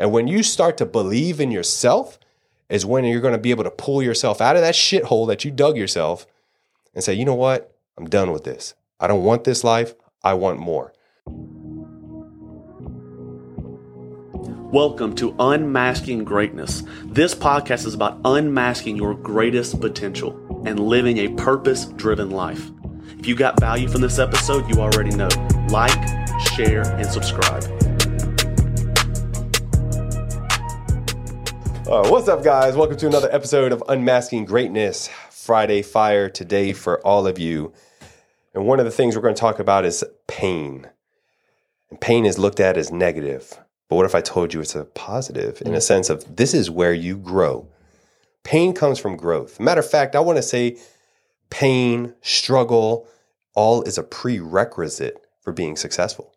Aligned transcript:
And 0.00 0.12
when 0.12 0.26
you 0.26 0.42
start 0.42 0.78
to 0.78 0.86
believe 0.86 1.40
in 1.40 1.50
yourself, 1.50 2.18
is 2.70 2.86
when 2.86 3.04
you're 3.04 3.20
going 3.20 3.34
to 3.34 3.38
be 3.38 3.50
able 3.50 3.64
to 3.64 3.70
pull 3.70 4.02
yourself 4.02 4.40
out 4.40 4.56
of 4.56 4.62
that 4.62 4.74
shithole 4.74 5.26
that 5.26 5.44
you 5.44 5.50
dug 5.50 5.76
yourself 5.76 6.26
and 6.94 7.04
say, 7.04 7.12
you 7.12 7.26
know 7.26 7.34
what? 7.34 7.76
I'm 7.98 8.08
done 8.08 8.32
with 8.32 8.44
this. 8.44 8.72
I 8.98 9.06
don't 9.08 9.24
want 9.24 9.44
this 9.44 9.62
life. 9.62 9.94
I 10.24 10.32
want 10.32 10.58
more. 10.58 10.94
Welcome 14.72 15.14
to 15.16 15.36
Unmasking 15.38 16.24
Greatness. 16.24 16.82
This 17.04 17.34
podcast 17.34 17.84
is 17.84 17.92
about 17.92 18.22
unmasking 18.24 18.96
your 18.96 19.12
greatest 19.12 19.82
potential 19.82 20.62
and 20.64 20.80
living 20.80 21.18
a 21.18 21.28
purpose 21.34 21.84
driven 21.84 22.30
life. 22.30 22.70
If 23.18 23.26
you 23.26 23.36
got 23.36 23.60
value 23.60 23.86
from 23.88 24.00
this 24.00 24.18
episode, 24.18 24.66
you 24.74 24.80
already 24.80 25.14
know. 25.14 25.28
Like, 25.68 26.08
share, 26.56 26.90
and 26.96 27.04
subscribe. 27.04 27.79
Uh, 31.90 32.06
what's 32.06 32.28
up, 32.28 32.44
guys? 32.44 32.76
Welcome 32.76 32.98
to 32.98 33.08
another 33.08 33.28
episode 33.32 33.72
of 33.72 33.82
Unmasking 33.88 34.44
Greatness 34.44 35.10
Friday 35.28 35.82
Fire 35.82 36.28
today 36.28 36.72
for 36.72 37.04
all 37.04 37.26
of 37.26 37.36
you. 37.36 37.72
And 38.54 38.64
one 38.64 38.78
of 38.78 38.84
the 38.84 38.92
things 38.92 39.16
we're 39.16 39.22
going 39.22 39.34
to 39.34 39.40
talk 39.40 39.58
about 39.58 39.84
is 39.84 40.04
pain. 40.28 40.88
And 41.90 42.00
pain 42.00 42.26
is 42.26 42.38
looked 42.38 42.60
at 42.60 42.76
as 42.76 42.92
negative. 42.92 43.58
But 43.88 43.96
what 43.96 44.06
if 44.06 44.14
I 44.14 44.20
told 44.20 44.54
you 44.54 44.60
it's 44.60 44.76
a 44.76 44.84
positive 44.84 45.60
in 45.62 45.74
a 45.74 45.80
sense 45.80 46.10
of 46.10 46.36
this 46.36 46.54
is 46.54 46.70
where 46.70 46.94
you 46.94 47.16
grow? 47.16 47.66
Pain 48.44 48.72
comes 48.72 49.00
from 49.00 49.16
growth. 49.16 49.58
Matter 49.58 49.80
of 49.80 49.90
fact, 49.90 50.14
I 50.14 50.20
want 50.20 50.36
to 50.36 50.44
say 50.44 50.78
pain, 51.50 52.14
struggle, 52.22 53.08
all 53.56 53.82
is 53.82 53.98
a 53.98 54.04
prerequisite 54.04 55.26
for 55.40 55.52
being 55.52 55.74
successful. 55.74 56.36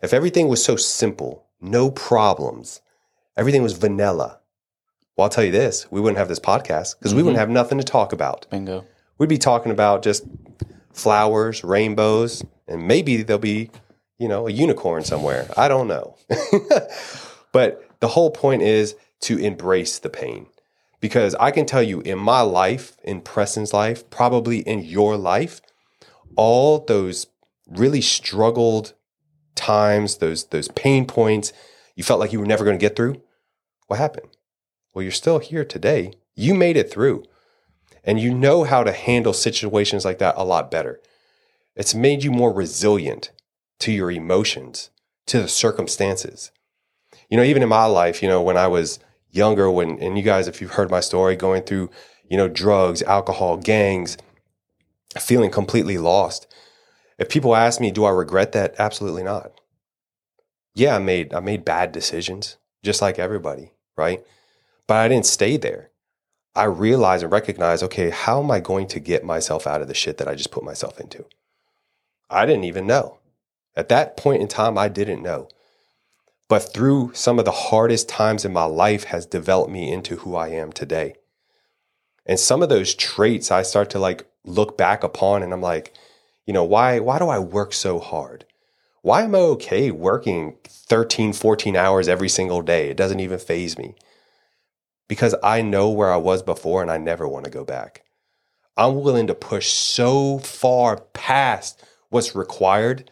If 0.00 0.14
everything 0.14 0.46
was 0.46 0.64
so 0.64 0.76
simple, 0.76 1.44
no 1.60 1.90
problems, 1.90 2.82
everything 3.36 3.64
was 3.64 3.72
vanilla, 3.72 4.38
well, 5.16 5.24
I'll 5.24 5.30
tell 5.30 5.44
you 5.44 5.52
this 5.52 5.90
we 5.90 6.00
wouldn't 6.00 6.18
have 6.18 6.28
this 6.28 6.40
podcast 6.40 6.98
because 6.98 7.14
we 7.14 7.22
wouldn't 7.22 7.36
mm-hmm. 7.36 7.40
have 7.40 7.50
nothing 7.50 7.78
to 7.78 7.84
talk 7.84 8.12
about. 8.12 8.46
Bingo. 8.50 8.84
We'd 9.18 9.28
be 9.28 9.38
talking 9.38 9.72
about 9.72 10.02
just 10.02 10.24
flowers, 10.92 11.64
rainbows, 11.64 12.44
and 12.68 12.86
maybe 12.86 13.22
there'll 13.22 13.38
be, 13.38 13.70
you 14.18 14.28
know, 14.28 14.46
a 14.46 14.50
unicorn 14.50 15.04
somewhere. 15.04 15.48
I 15.56 15.68
don't 15.68 15.88
know. 15.88 16.16
but 17.52 17.88
the 18.00 18.08
whole 18.08 18.30
point 18.30 18.62
is 18.62 18.94
to 19.22 19.38
embrace 19.38 19.98
the 19.98 20.10
pain. 20.10 20.46
Because 21.00 21.34
I 21.36 21.50
can 21.50 21.66
tell 21.66 21.82
you 21.82 22.00
in 22.00 22.18
my 22.18 22.40
life, 22.40 22.96
in 23.04 23.20
Preston's 23.20 23.72
life, 23.72 24.08
probably 24.10 24.58
in 24.60 24.82
your 24.82 25.16
life, 25.16 25.60
all 26.36 26.80
those 26.80 27.26
really 27.68 28.00
struggled 28.00 28.94
times, 29.54 30.18
those 30.18 30.44
those 30.46 30.68
pain 30.68 31.06
points 31.06 31.52
you 31.96 32.04
felt 32.04 32.20
like 32.20 32.32
you 32.32 32.38
were 32.38 32.46
never 32.46 32.64
going 32.64 32.78
to 32.78 32.80
get 32.80 32.94
through, 32.94 33.20
what 33.88 33.98
happened? 33.98 34.35
Well, 34.96 35.02
you're 35.02 35.12
still 35.12 35.40
here 35.40 35.62
today. 35.66 36.14
You 36.34 36.54
made 36.54 36.78
it 36.78 36.90
through. 36.90 37.24
And 38.02 38.18
you 38.18 38.32
know 38.32 38.64
how 38.64 38.82
to 38.82 38.92
handle 38.92 39.34
situations 39.34 40.06
like 40.06 40.16
that 40.20 40.36
a 40.38 40.42
lot 40.42 40.70
better. 40.70 41.02
It's 41.74 41.94
made 41.94 42.24
you 42.24 42.30
more 42.32 42.50
resilient 42.50 43.30
to 43.80 43.92
your 43.92 44.10
emotions, 44.10 44.88
to 45.26 45.42
the 45.42 45.48
circumstances. 45.48 46.50
You 47.28 47.36
know, 47.36 47.42
even 47.42 47.62
in 47.62 47.68
my 47.68 47.84
life, 47.84 48.22
you 48.22 48.28
know, 48.30 48.40
when 48.40 48.56
I 48.56 48.68
was 48.68 48.98
younger, 49.30 49.70
when, 49.70 50.02
and 50.02 50.16
you 50.16 50.22
guys, 50.22 50.48
if 50.48 50.62
you've 50.62 50.70
heard 50.70 50.90
my 50.90 51.00
story, 51.00 51.36
going 51.36 51.64
through, 51.64 51.90
you 52.30 52.38
know, 52.38 52.48
drugs, 52.48 53.02
alcohol, 53.02 53.58
gangs, 53.58 54.16
feeling 55.20 55.50
completely 55.50 55.98
lost. 55.98 56.46
If 57.18 57.28
people 57.28 57.54
ask 57.54 57.82
me, 57.82 57.90
do 57.90 58.06
I 58.06 58.10
regret 58.12 58.52
that? 58.52 58.74
Absolutely 58.78 59.24
not. 59.24 59.60
Yeah, 60.74 60.96
I 60.96 61.00
made, 61.00 61.34
I 61.34 61.40
made 61.40 61.66
bad 61.66 61.92
decisions, 61.92 62.56
just 62.82 63.02
like 63.02 63.18
everybody, 63.18 63.72
right? 63.98 64.24
But 64.86 64.98
I 64.98 65.08
didn't 65.08 65.26
stay 65.26 65.56
there. 65.56 65.90
I 66.54 66.64
realized 66.64 67.22
and 67.22 67.32
recognized, 67.32 67.82
okay, 67.82 68.10
how 68.10 68.42
am 68.42 68.50
I 68.50 68.60
going 68.60 68.86
to 68.88 69.00
get 69.00 69.24
myself 69.24 69.66
out 69.66 69.82
of 69.82 69.88
the 69.88 69.94
shit 69.94 70.16
that 70.18 70.28
I 70.28 70.34
just 70.34 70.50
put 70.50 70.64
myself 70.64 70.98
into? 70.98 71.26
I 72.30 72.46
didn't 72.46 72.64
even 72.64 72.86
know. 72.86 73.18
At 73.76 73.90
that 73.90 74.16
point 74.16 74.40
in 74.40 74.48
time, 74.48 74.78
I 74.78 74.88
didn't 74.88 75.22
know. 75.22 75.48
But 76.48 76.72
through 76.72 77.12
some 77.12 77.38
of 77.38 77.44
the 77.44 77.50
hardest 77.50 78.08
times 78.08 78.44
in 78.44 78.52
my 78.52 78.64
life 78.64 79.04
has 79.04 79.26
developed 79.26 79.70
me 79.70 79.92
into 79.92 80.16
who 80.16 80.34
I 80.34 80.48
am 80.48 80.72
today. 80.72 81.16
And 82.24 82.40
some 82.40 82.62
of 82.62 82.68
those 82.68 82.94
traits 82.94 83.50
I 83.50 83.62
start 83.62 83.90
to 83.90 83.98
like 83.98 84.26
look 84.44 84.78
back 84.78 85.04
upon 85.04 85.42
and 85.42 85.52
I'm 85.52 85.60
like, 85.60 85.92
you 86.46 86.52
know, 86.52 86.64
why 86.64 87.00
why 87.00 87.18
do 87.18 87.28
I 87.28 87.38
work 87.38 87.72
so 87.72 87.98
hard? 87.98 88.44
Why 89.02 89.22
am 89.22 89.34
I 89.34 89.38
okay 89.38 89.90
working 89.90 90.56
13, 90.64 91.32
14 91.32 91.76
hours 91.76 92.08
every 92.08 92.28
single 92.28 92.62
day? 92.62 92.88
It 92.90 92.96
doesn't 92.96 93.20
even 93.20 93.38
phase 93.38 93.76
me 93.76 93.96
because 95.08 95.34
I 95.42 95.62
know 95.62 95.90
where 95.90 96.12
I 96.12 96.16
was 96.16 96.42
before 96.42 96.82
and 96.82 96.90
I 96.90 96.98
never 96.98 97.28
want 97.28 97.44
to 97.44 97.50
go 97.50 97.64
back. 97.64 98.02
I'm 98.76 99.00
willing 99.00 99.26
to 99.28 99.34
push 99.34 99.68
so 99.68 100.38
far 100.38 101.00
past 101.12 101.82
what's 102.10 102.34
required 102.34 103.10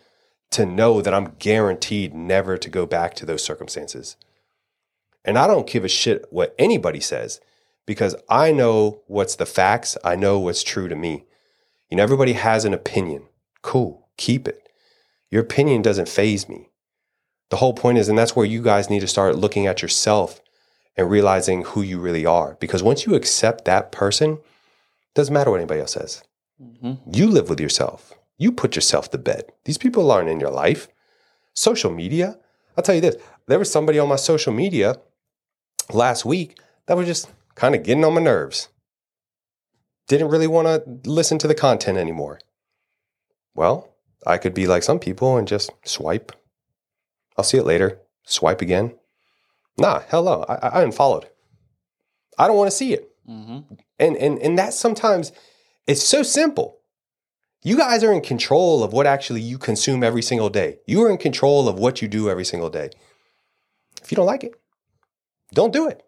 to 0.50 0.66
know 0.66 1.00
that 1.00 1.14
I'm 1.14 1.34
guaranteed 1.38 2.14
never 2.14 2.56
to 2.58 2.70
go 2.70 2.86
back 2.86 3.14
to 3.14 3.26
those 3.26 3.42
circumstances. 3.42 4.16
And 5.24 5.38
I 5.38 5.46
don't 5.46 5.66
give 5.66 5.84
a 5.84 5.88
shit 5.88 6.26
what 6.30 6.54
anybody 6.58 7.00
says 7.00 7.40
because 7.86 8.14
I 8.28 8.52
know 8.52 9.00
what's 9.06 9.36
the 9.36 9.46
facts. 9.46 9.96
I 10.04 10.16
know 10.16 10.38
what's 10.38 10.62
true 10.62 10.88
to 10.88 10.94
me. 10.94 11.24
You 11.90 11.96
know, 11.96 12.02
everybody 12.02 12.34
has 12.34 12.64
an 12.64 12.74
opinion. 12.74 13.24
Cool, 13.62 14.06
keep 14.16 14.46
it. 14.46 14.68
Your 15.30 15.42
opinion 15.42 15.82
doesn't 15.82 16.08
phase 16.08 16.48
me. 16.48 16.68
The 17.50 17.56
whole 17.56 17.74
point 17.74 17.98
is, 17.98 18.08
and 18.08 18.18
that's 18.18 18.36
where 18.36 18.46
you 18.46 18.62
guys 18.62 18.90
need 18.90 19.00
to 19.00 19.06
start 19.06 19.36
looking 19.36 19.66
at 19.66 19.82
yourself 19.82 20.40
and 20.96 21.10
realizing 21.10 21.64
who 21.64 21.82
you 21.82 21.98
really 21.98 22.24
are. 22.26 22.56
Because 22.60 22.82
once 22.82 23.06
you 23.06 23.14
accept 23.14 23.64
that 23.64 23.92
person, 23.92 24.38
doesn't 25.14 25.32
matter 25.34 25.50
what 25.50 25.58
anybody 25.58 25.80
else 25.80 25.92
says. 25.92 26.22
Mm-hmm. 26.62 26.94
You 27.12 27.26
live 27.28 27.48
with 27.48 27.60
yourself. 27.60 28.14
You 28.38 28.52
put 28.52 28.74
yourself 28.74 29.10
to 29.10 29.18
bed. 29.18 29.44
These 29.64 29.78
people 29.78 30.10
aren't 30.10 30.28
in 30.28 30.40
your 30.40 30.50
life. 30.50 30.88
Social 31.54 31.90
media, 31.90 32.38
I'll 32.76 32.82
tell 32.82 32.94
you 32.94 33.00
this. 33.00 33.16
There 33.46 33.58
was 33.58 33.70
somebody 33.70 33.98
on 33.98 34.08
my 34.08 34.16
social 34.16 34.52
media 34.52 34.96
last 35.92 36.24
week 36.24 36.58
that 36.86 36.96
was 36.96 37.06
just 37.06 37.30
kind 37.54 37.74
of 37.74 37.82
getting 37.82 38.04
on 38.04 38.14
my 38.14 38.20
nerves. 38.20 38.68
Didn't 40.08 40.28
really 40.28 40.46
want 40.46 40.66
to 40.66 41.10
listen 41.10 41.38
to 41.38 41.48
the 41.48 41.54
content 41.54 41.98
anymore. 41.98 42.40
Well, 43.54 43.94
I 44.26 44.38
could 44.38 44.54
be 44.54 44.66
like 44.66 44.82
some 44.82 44.98
people 44.98 45.36
and 45.36 45.46
just 45.46 45.70
swipe. 45.84 46.32
I'll 47.36 47.44
see 47.44 47.58
it 47.58 47.66
later. 47.66 48.00
Swipe 48.24 48.60
again. 48.60 48.94
Nah, 49.76 50.00
hell 50.08 50.24
no. 50.24 50.44
I, 50.48 50.68
I 50.68 50.82
unfollowed. 50.82 51.28
I 52.38 52.46
don't 52.46 52.56
want 52.56 52.70
to 52.70 52.76
see 52.76 52.92
it. 52.92 53.10
Mm-hmm. 53.28 53.74
And 53.98 54.16
and 54.16 54.38
and 54.38 54.58
that 54.58 54.74
sometimes 54.74 55.32
it's 55.86 56.02
so 56.02 56.22
simple. 56.22 56.78
You 57.62 57.78
guys 57.78 58.04
are 58.04 58.12
in 58.12 58.20
control 58.20 58.84
of 58.84 58.92
what 58.92 59.06
actually 59.06 59.40
you 59.40 59.56
consume 59.56 60.02
every 60.04 60.22
single 60.22 60.50
day. 60.50 60.78
You 60.86 61.02
are 61.04 61.10
in 61.10 61.16
control 61.16 61.68
of 61.68 61.78
what 61.78 62.02
you 62.02 62.08
do 62.08 62.28
every 62.28 62.44
single 62.44 62.68
day. 62.68 62.90
If 64.02 64.12
you 64.12 64.16
don't 64.16 64.26
like 64.26 64.44
it, 64.44 64.52
don't 65.54 65.72
do 65.72 65.88
it. 65.88 66.02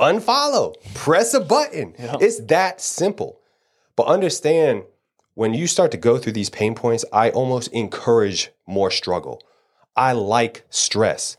Unfollow. 0.00 0.74
Press 0.94 1.34
a 1.34 1.40
button. 1.40 1.94
Yeah. 1.98 2.16
It's 2.20 2.40
that 2.46 2.80
simple. 2.80 3.40
But 3.94 4.06
understand 4.06 4.82
when 5.34 5.54
you 5.54 5.66
start 5.66 5.90
to 5.92 5.96
go 5.96 6.18
through 6.18 6.32
these 6.32 6.50
pain 6.50 6.74
points, 6.74 7.04
I 7.12 7.30
almost 7.30 7.68
encourage 7.72 8.50
more 8.66 8.90
struggle. 8.90 9.42
I 9.94 10.12
like 10.12 10.66
stress. 10.68 11.36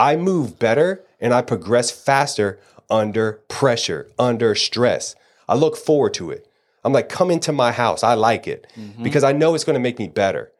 I 0.00 0.16
move 0.16 0.58
better 0.58 1.04
and 1.20 1.34
I 1.34 1.42
progress 1.42 1.90
faster 1.90 2.58
under 2.88 3.34
pressure, 3.48 4.10
under 4.18 4.54
stress. 4.54 5.14
I 5.46 5.54
look 5.54 5.76
forward 5.76 6.14
to 6.14 6.30
it. 6.30 6.48
I'm 6.82 6.94
like, 6.94 7.10
come 7.10 7.30
into 7.30 7.52
my 7.52 7.70
house. 7.70 8.02
I 8.02 8.14
like 8.14 8.48
it 8.48 8.66
mm-hmm. 8.74 9.02
because 9.02 9.22
I 9.24 9.32
know 9.32 9.54
it's 9.54 9.64
going 9.64 9.74
to 9.74 9.80
make 9.80 9.98
me 9.98 10.08
better. 10.08 10.52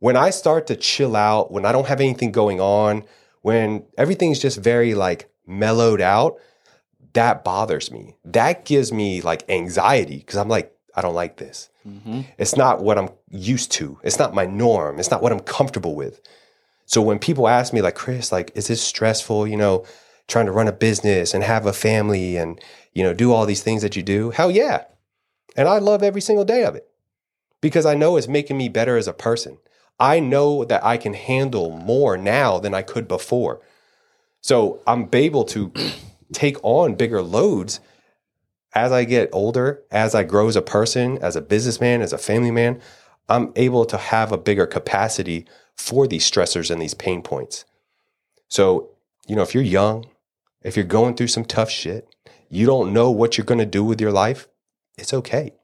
When 0.00 0.16
I 0.16 0.30
start 0.30 0.66
to 0.66 0.76
chill 0.76 1.14
out, 1.14 1.52
when 1.52 1.64
I 1.64 1.70
don't 1.70 1.86
have 1.86 2.00
anything 2.00 2.32
going 2.32 2.60
on, 2.60 3.04
when 3.42 3.84
everything's 3.96 4.40
just 4.40 4.58
very 4.58 4.94
like 4.94 5.30
mellowed 5.46 6.00
out, 6.00 6.38
that 7.12 7.44
bothers 7.44 7.92
me. 7.92 8.16
That 8.24 8.64
gives 8.64 8.92
me 8.92 9.20
like 9.20 9.48
anxiety 9.48 10.18
because 10.18 10.36
I'm 10.36 10.48
like, 10.48 10.76
I 10.96 11.00
don't 11.00 11.14
like 11.14 11.36
this. 11.36 11.70
Mm-hmm. 11.88 12.22
It's 12.38 12.56
not 12.56 12.82
what 12.82 12.98
I'm 12.98 13.10
used 13.30 13.70
to. 13.72 14.00
It's 14.02 14.18
not 14.18 14.34
my 14.34 14.46
norm. 14.46 14.98
It's 14.98 15.12
not 15.12 15.22
what 15.22 15.30
I'm 15.30 15.40
comfortable 15.40 15.94
with. 15.94 16.20
So 16.86 17.00
when 17.00 17.18
people 17.18 17.48
ask 17.48 17.72
me, 17.72 17.80
like, 17.80 17.94
Chris, 17.94 18.30
like, 18.30 18.52
is 18.54 18.66
this 18.66 18.82
stressful, 18.82 19.46
you 19.46 19.56
know, 19.56 19.84
trying 20.28 20.46
to 20.46 20.52
run 20.52 20.68
a 20.68 20.72
business 20.72 21.34
and 21.34 21.42
have 21.42 21.66
a 21.66 21.72
family 21.72 22.36
and, 22.36 22.60
you 22.92 23.02
know, 23.02 23.14
do 23.14 23.32
all 23.32 23.46
these 23.46 23.62
things 23.62 23.82
that 23.82 23.96
you 23.96 24.02
do? 24.02 24.30
Hell 24.30 24.50
yeah. 24.50 24.84
And 25.56 25.68
I 25.68 25.78
love 25.78 26.02
every 26.02 26.20
single 26.20 26.44
day 26.44 26.64
of 26.64 26.74
it 26.74 26.88
because 27.60 27.86
I 27.86 27.94
know 27.94 28.16
it's 28.16 28.28
making 28.28 28.58
me 28.58 28.68
better 28.68 28.96
as 28.96 29.08
a 29.08 29.12
person. 29.12 29.58
I 29.98 30.20
know 30.20 30.64
that 30.64 30.84
I 30.84 30.96
can 30.96 31.14
handle 31.14 31.70
more 31.70 32.16
now 32.16 32.58
than 32.58 32.74
I 32.74 32.82
could 32.82 33.06
before. 33.06 33.60
So 34.40 34.82
I'm 34.86 35.08
able 35.12 35.44
to 35.44 35.72
take 36.32 36.58
on 36.62 36.96
bigger 36.96 37.22
loads 37.22 37.80
as 38.74 38.90
I 38.90 39.04
get 39.04 39.30
older, 39.32 39.82
as 39.90 40.14
I 40.14 40.24
grow 40.24 40.48
as 40.48 40.56
a 40.56 40.62
person, 40.62 41.18
as 41.18 41.36
a 41.36 41.40
businessman, 41.40 42.02
as 42.02 42.12
a 42.12 42.18
family 42.18 42.50
man. 42.50 42.80
I'm 43.28 43.52
able 43.56 43.86
to 43.86 43.96
have 43.96 44.32
a 44.32 44.38
bigger 44.38 44.66
capacity 44.66 45.46
for 45.76 46.06
these 46.06 46.28
stressors 46.28 46.70
and 46.70 46.80
these 46.80 46.94
pain 46.94 47.22
points. 47.22 47.64
So 48.48 48.90
you 49.26 49.36
know, 49.36 49.42
if 49.42 49.54
you're 49.54 49.62
young, 49.62 50.06
if 50.62 50.76
you're 50.76 50.84
going 50.84 51.14
through 51.14 51.28
some 51.28 51.44
tough 51.44 51.70
shit, 51.70 52.08
you 52.48 52.66
don't 52.66 52.92
know 52.92 53.10
what 53.10 53.36
you're 53.36 53.44
going 53.44 53.58
to 53.58 53.66
do 53.66 53.84
with 53.84 54.00
your 54.00 54.12
life, 54.12 54.48
it's 54.96 55.14
okay. 55.14 55.54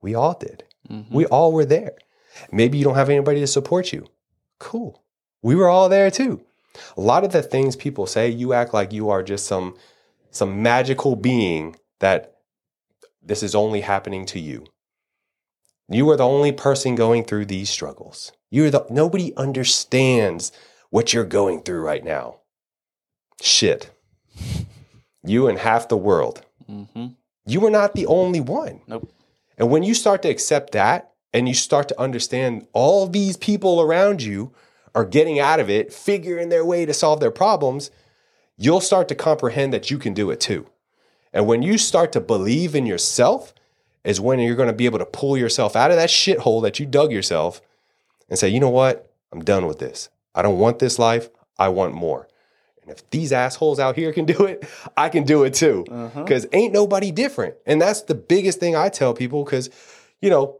We 0.00 0.14
all 0.14 0.34
did. 0.34 0.64
Mm-hmm. 0.88 1.14
We 1.14 1.26
all 1.26 1.52
were 1.52 1.64
there. 1.64 1.92
Maybe 2.50 2.78
you 2.78 2.84
don't 2.84 2.96
have 2.96 3.10
anybody 3.10 3.40
to 3.40 3.46
support 3.46 3.92
you. 3.92 4.06
Cool. 4.58 5.02
We 5.42 5.54
were 5.54 5.68
all 5.68 5.88
there 5.88 6.10
too. 6.10 6.42
A 6.96 7.00
lot 7.00 7.24
of 7.24 7.32
the 7.32 7.42
things 7.42 7.76
people 7.76 8.06
say, 8.06 8.28
you 8.28 8.52
act 8.52 8.72
like 8.72 8.92
you 8.92 9.10
are 9.10 9.22
just 9.22 9.46
some 9.46 9.76
some 10.30 10.62
magical 10.62 11.14
being 11.14 11.76
that 12.00 12.36
this 13.22 13.42
is 13.42 13.54
only 13.54 13.82
happening 13.82 14.24
to 14.26 14.40
you. 14.40 14.64
You 15.94 16.08
are 16.10 16.16
the 16.16 16.26
only 16.26 16.52
person 16.52 16.94
going 16.94 17.24
through 17.24 17.46
these 17.46 17.70
struggles. 17.70 18.32
You're 18.50 18.70
the 18.70 18.86
nobody 18.90 19.34
understands 19.36 20.52
what 20.90 21.12
you're 21.12 21.24
going 21.24 21.62
through 21.62 21.82
right 21.82 22.04
now. 22.04 22.36
Shit. 23.40 23.90
You 25.24 25.48
and 25.48 25.58
half 25.58 25.88
the 25.88 25.96
world. 25.96 26.44
Mm-hmm. 26.70 27.08
You 27.46 27.66
are 27.66 27.70
not 27.70 27.94
the 27.94 28.06
only 28.06 28.40
one. 28.40 28.80
Nope. 28.86 29.12
And 29.58 29.70
when 29.70 29.82
you 29.82 29.94
start 29.94 30.22
to 30.22 30.28
accept 30.28 30.72
that 30.72 31.12
and 31.32 31.48
you 31.48 31.54
start 31.54 31.88
to 31.88 32.00
understand 32.00 32.66
all 32.72 33.06
these 33.06 33.36
people 33.36 33.80
around 33.80 34.22
you 34.22 34.52
are 34.94 35.04
getting 35.04 35.40
out 35.40 35.60
of 35.60 35.70
it, 35.70 35.92
figuring 35.92 36.48
their 36.48 36.64
way 36.64 36.84
to 36.84 36.94
solve 36.94 37.20
their 37.20 37.30
problems, 37.30 37.90
you'll 38.56 38.80
start 38.80 39.08
to 39.08 39.14
comprehend 39.14 39.72
that 39.72 39.90
you 39.90 39.98
can 39.98 40.14
do 40.14 40.30
it 40.30 40.40
too. 40.40 40.66
And 41.32 41.46
when 41.46 41.62
you 41.62 41.78
start 41.78 42.12
to 42.12 42.20
believe 42.20 42.74
in 42.74 42.86
yourself, 42.86 43.54
is 44.04 44.20
when 44.20 44.38
you're 44.40 44.56
going 44.56 44.68
to 44.68 44.72
be 44.72 44.86
able 44.86 44.98
to 44.98 45.06
pull 45.06 45.36
yourself 45.36 45.76
out 45.76 45.90
of 45.90 45.96
that 45.96 46.08
shithole 46.08 46.62
that 46.62 46.80
you 46.80 46.86
dug 46.86 47.12
yourself 47.12 47.60
and 48.28 48.38
say, 48.38 48.48
you 48.48 48.60
know 48.60 48.70
what? 48.70 49.12
I'm 49.32 49.44
done 49.44 49.66
with 49.66 49.78
this. 49.78 50.08
I 50.34 50.42
don't 50.42 50.58
want 50.58 50.78
this 50.78 50.98
life. 50.98 51.28
I 51.58 51.68
want 51.68 51.94
more. 51.94 52.28
And 52.82 52.90
if 52.90 53.08
these 53.10 53.32
assholes 53.32 53.78
out 53.78 53.94
here 53.94 54.12
can 54.12 54.24
do 54.24 54.44
it, 54.44 54.68
I 54.96 55.08
can 55.08 55.24
do 55.24 55.44
it 55.44 55.54
too. 55.54 55.84
Uh-huh. 55.88 56.22
Because 56.22 56.46
ain't 56.52 56.72
nobody 56.72 57.12
different. 57.12 57.54
And 57.64 57.80
that's 57.80 58.02
the 58.02 58.14
biggest 58.14 58.58
thing 58.58 58.74
I 58.74 58.88
tell 58.88 59.14
people. 59.14 59.44
Because, 59.44 59.70
you 60.20 60.30
know, 60.30 60.58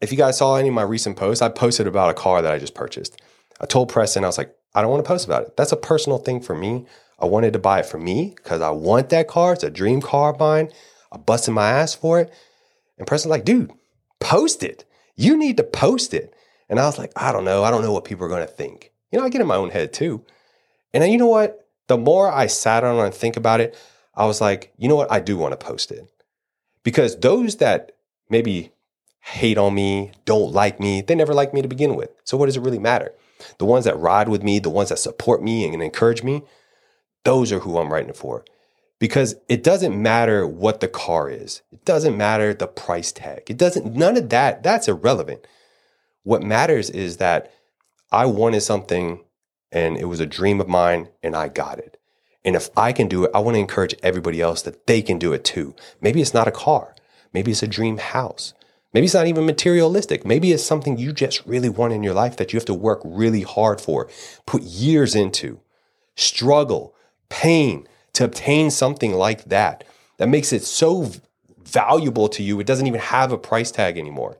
if 0.00 0.12
you 0.12 0.18
guys 0.18 0.36
saw 0.38 0.56
any 0.56 0.68
of 0.68 0.74
my 0.74 0.82
recent 0.82 1.16
posts, 1.16 1.40
I 1.40 1.48
posted 1.48 1.86
about 1.86 2.10
a 2.10 2.14
car 2.14 2.42
that 2.42 2.52
I 2.52 2.58
just 2.58 2.74
purchased. 2.74 3.20
I 3.60 3.66
told 3.66 3.88
Preston, 3.88 4.22
I 4.22 4.28
was 4.28 4.38
like, 4.38 4.54
I 4.74 4.82
don't 4.82 4.90
want 4.90 5.02
to 5.02 5.08
post 5.08 5.26
about 5.26 5.44
it. 5.44 5.56
That's 5.56 5.72
a 5.72 5.76
personal 5.76 6.18
thing 6.18 6.40
for 6.40 6.54
me. 6.54 6.86
I 7.18 7.26
wanted 7.26 7.54
to 7.54 7.58
buy 7.58 7.80
it 7.80 7.86
for 7.86 7.98
me 7.98 8.34
because 8.36 8.60
I 8.60 8.70
want 8.70 9.08
that 9.08 9.26
car. 9.26 9.54
It's 9.54 9.64
a 9.64 9.70
dream 9.70 10.00
car 10.00 10.32
of 10.34 10.38
mine. 10.38 10.70
I 11.12 11.18
busted 11.18 11.54
my 11.54 11.70
ass 11.70 11.94
for 11.94 12.20
it. 12.20 12.32
And 12.98 13.06
Preston's 13.06 13.30
like, 13.30 13.44
dude, 13.44 13.72
post 14.20 14.62
it. 14.62 14.84
You 15.16 15.36
need 15.36 15.56
to 15.56 15.64
post 15.64 16.14
it. 16.14 16.34
And 16.68 16.78
I 16.78 16.86
was 16.86 16.98
like, 16.98 17.12
I 17.16 17.32
don't 17.32 17.44
know. 17.44 17.64
I 17.64 17.70
don't 17.70 17.82
know 17.82 17.92
what 17.92 18.04
people 18.04 18.26
are 18.26 18.30
going 18.30 18.46
to 18.46 18.52
think. 18.52 18.92
You 19.10 19.18
know, 19.18 19.24
I 19.24 19.30
get 19.30 19.40
in 19.40 19.46
my 19.46 19.56
own 19.56 19.70
head 19.70 19.92
too. 19.92 20.24
And 20.92 21.02
then 21.02 21.10
you 21.10 21.18
know 21.18 21.26
what? 21.26 21.66
The 21.86 21.96
more 21.96 22.30
I 22.30 22.46
sat 22.46 22.84
on 22.84 22.96
it 22.96 23.06
and 23.06 23.14
think 23.14 23.36
about 23.36 23.60
it, 23.60 23.76
I 24.14 24.26
was 24.26 24.40
like, 24.40 24.72
you 24.76 24.88
know 24.88 24.96
what? 24.96 25.10
I 25.10 25.20
do 25.20 25.36
want 25.36 25.58
to 25.58 25.66
post 25.66 25.90
it. 25.90 26.10
Because 26.82 27.18
those 27.18 27.56
that 27.56 27.92
maybe 28.28 28.72
hate 29.20 29.58
on 29.58 29.74
me, 29.74 30.12
don't 30.24 30.52
like 30.52 30.80
me, 30.80 31.00
they 31.00 31.14
never 31.14 31.34
liked 31.34 31.54
me 31.54 31.62
to 31.62 31.68
begin 31.68 31.94
with. 31.94 32.10
So 32.24 32.36
what 32.36 32.46
does 32.46 32.56
it 32.56 32.62
really 32.62 32.78
matter? 32.78 33.14
The 33.58 33.64
ones 33.64 33.84
that 33.84 33.98
ride 33.98 34.28
with 34.28 34.42
me, 34.42 34.58
the 34.58 34.70
ones 34.70 34.88
that 34.88 34.98
support 34.98 35.42
me 35.42 35.64
and 35.64 35.82
encourage 35.82 36.22
me, 36.22 36.42
those 37.24 37.52
are 37.52 37.60
who 37.60 37.78
I'm 37.78 37.92
writing 37.92 38.12
for. 38.12 38.44
Because 38.98 39.36
it 39.48 39.62
doesn't 39.62 40.00
matter 40.00 40.46
what 40.46 40.80
the 40.80 40.88
car 40.88 41.30
is. 41.30 41.62
It 41.72 41.84
doesn't 41.84 42.16
matter 42.16 42.52
the 42.52 42.66
price 42.66 43.12
tag. 43.12 43.44
It 43.48 43.56
doesn't, 43.56 43.94
none 43.94 44.16
of 44.16 44.28
that, 44.30 44.62
that's 44.62 44.88
irrelevant. 44.88 45.46
What 46.24 46.42
matters 46.42 46.90
is 46.90 47.18
that 47.18 47.52
I 48.10 48.26
wanted 48.26 48.62
something 48.62 49.24
and 49.70 49.96
it 49.96 50.06
was 50.06 50.20
a 50.20 50.26
dream 50.26 50.60
of 50.60 50.68
mine 50.68 51.08
and 51.22 51.36
I 51.36 51.48
got 51.48 51.78
it. 51.78 51.98
And 52.44 52.56
if 52.56 52.70
I 52.76 52.92
can 52.92 53.08
do 53.08 53.24
it, 53.24 53.30
I 53.34 53.40
want 53.40 53.56
to 53.56 53.60
encourage 53.60 53.94
everybody 54.02 54.40
else 54.40 54.62
that 54.62 54.86
they 54.86 55.02
can 55.02 55.18
do 55.18 55.32
it 55.32 55.44
too. 55.44 55.74
Maybe 56.00 56.20
it's 56.20 56.34
not 56.34 56.48
a 56.48 56.52
car. 56.52 56.94
Maybe 57.32 57.50
it's 57.50 57.62
a 57.62 57.68
dream 57.68 57.98
house. 57.98 58.54
Maybe 58.94 59.04
it's 59.04 59.14
not 59.14 59.26
even 59.26 59.44
materialistic. 59.44 60.24
Maybe 60.24 60.52
it's 60.52 60.64
something 60.64 60.96
you 60.96 61.12
just 61.12 61.44
really 61.44 61.68
want 61.68 61.92
in 61.92 62.02
your 62.02 62.14
life 62.14 62.36
that 62.38 62.52
you 62.52 62.56
have 62.56 62.64
to 62.66 62.74
work 62.74 63.00
really 63.04 63.42
hard 63.42 63.80
for, 63.80 64.08
put 64.46 64.62
years 64.62 65.14
into, 65.14 65.60
struggle, 66.16 66.94
pain 67.28 67.86
to 68.18 68.24
obtain 68.24 68.70
something 68.70 69.12
like 69.12 69.44
that. 69.44 69.84
That 70.18 70.28
makes 70.28 70.52
it 70.52 70.64
so 70.64 71.10
valuable 71.62 72.28
to 72.30 72.42
you, 72.42 72.58
it 72.60 72.66
doesn't 72.66 72.86
even 72.86 73.00
have 73.00 73.30
a 73.30 73.38
price 73.38 73.70
tag 73.70 73.96
anymore. 73.96 74.38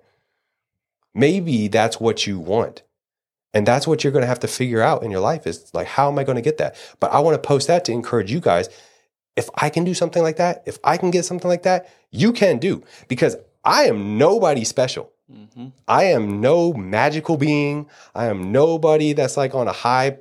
Maybe 1.14 1.68
that's 1.68 2.00
what 2.00 2.26
you 2.26 2.38
want. 2.38 2.82
And 3.54 3.66
that's 3.66 3.86
what 3.86 4.02
you're 4.02 4.12
going 4.12 4.22
to 4.22 4.28
have 4.28 4.40
to 4.40 4.48
figure 4.48 4.82
out 4.82 5.02
in 5.02 5.10
your 5.10 5.20
life 5.20 5.46
is 5.46 5.72
like, 5.72 5.86
how 5.86 6.08
am 6.08 6.18
I 6.18 6.24
going 6.24 6.36
to 6.36 6.42
get 6.42 6.58
that? 6.58 6.76
But 7.00 7.12
I 7.12 7.20
want 7.20 7.34
to 7.40 7.46
post 7.46 7.66
that 7.68 7.84
to 7.86 7.92
encourage 7.92 8.30
you 8.30 8.40
guys. 8.40 8.68
If 9.36 9.48
I 9.54 9.70
can 9.70 9.84
do 9.84 9.94
something 9.94 10.22
like 10.22 10.36
that, 10.36 10.62
if 10.66 10.78
I 10.82 10.96
can 10.96 11.10
get 11.10 11.24
something 11.24 11.48
like 11.48 11.62
that, 11.62 11.88
you 12.10 12.32
can 12.32 12.58
do 12.58 12.82
because 13.06 13.36
I 13.64 13.84
am 13.84 14.18
nobody 14.18 14.64
special. 14.64 15.12
Mm-hmm. 15.32 15.68
I 15.86 16.04
am 16.04 16.40
no 16.40 16.72
magical 16.72 17.36
being. 17.36 17.88
I 18.14 18.26
am 18.26 18.50
nobody 18.50 19.12
that's 19.12 19.36
like 19.36 19.54
on 19.54 19.68
a 19.68 19.72
high 19.72 20.18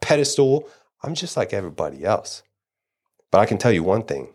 pedestal. 0.00 0.68
I'm 1.02 1.14
just 1.14 1.36
like 1.36 1.52
everybody 1.52 2.04
else. 2.04 2.42
But 3.30 3.38
I 3.38 3.46
can 3.46 3.58
tell 3.58 3.72
you 3.72 3.82
one 3.82 4.04
thing 4.04 4.34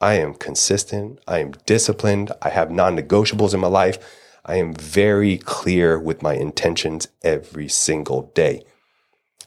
I 0.00 0.14
am 0.14 0.34
consistent. 0.34 1.20
I 1.26 1.38
am 1.38 1.52
disciplined. 1.66 2.32
I 2.42 2.50
have 2.50 2.70
non 2.70 2.96
negotiables 2.96 3.54
in 3.54 3.60
my 3.60 3.68
life. 3.68 3.98
I 4.44 4.56
am 4.56 4.74
very 4.74 5.38
clear 5.38 5.98
with 5.98 6.22
my 6.22 6.34
intentions 6.34 7.08
every 7.22 7.68
single 7.68 8.30
day. 8.34 8.64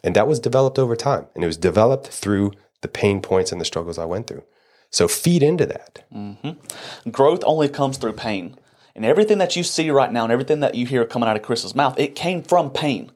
And 0.03 0.15
that 0.15 0.27
was 0.27 0.39
developed 0.39 0.79
over 0.79 0.95
time. 0.95 1.27
And 1.35 1.43
it 1.43 1.47
was 1.47 1.57
developed 1.57 2.07
through 2.07 2.53
the 2.81 2.87
pain 2.87 3.21
points 3.21 3.51
and 3.51 3.61
the 3.61 3.65
struggles 3.65 3.97
I 3.97 4.05
went 4.05 4.27
through. 4.27 4.43
So 4.89 5.07
feed 5.07 5.43
into 5.43 5.65
that. 5.65 6.05
Mm-hmm. 6.13 7.11
Growth 7.11 7.43
only 7.45 7.69
comes 7.69 7.97
through 7.97 8.13
pain. 8.13 8.57
And 8.95 9.05
everything 9.05 9.37
that 9.37 9.55
you 9.55 9.63
see 9.63 9.91
right 9.91 10.11
now 10.11 10.23
and 10.23 10.31
everything 10.31 10.61
that 10.61 10.75
you 10.75 10.85
hear 10.85 11.05
coming 11.05 11.29
out 11.29 11.35
of 11.35 11.43
Chris's 11.43 11.75
mouth, 11.75 11.99
it 11.99 12.15
came 12.15 12.41
from 12.41 12.71
pain. 12.71 13.11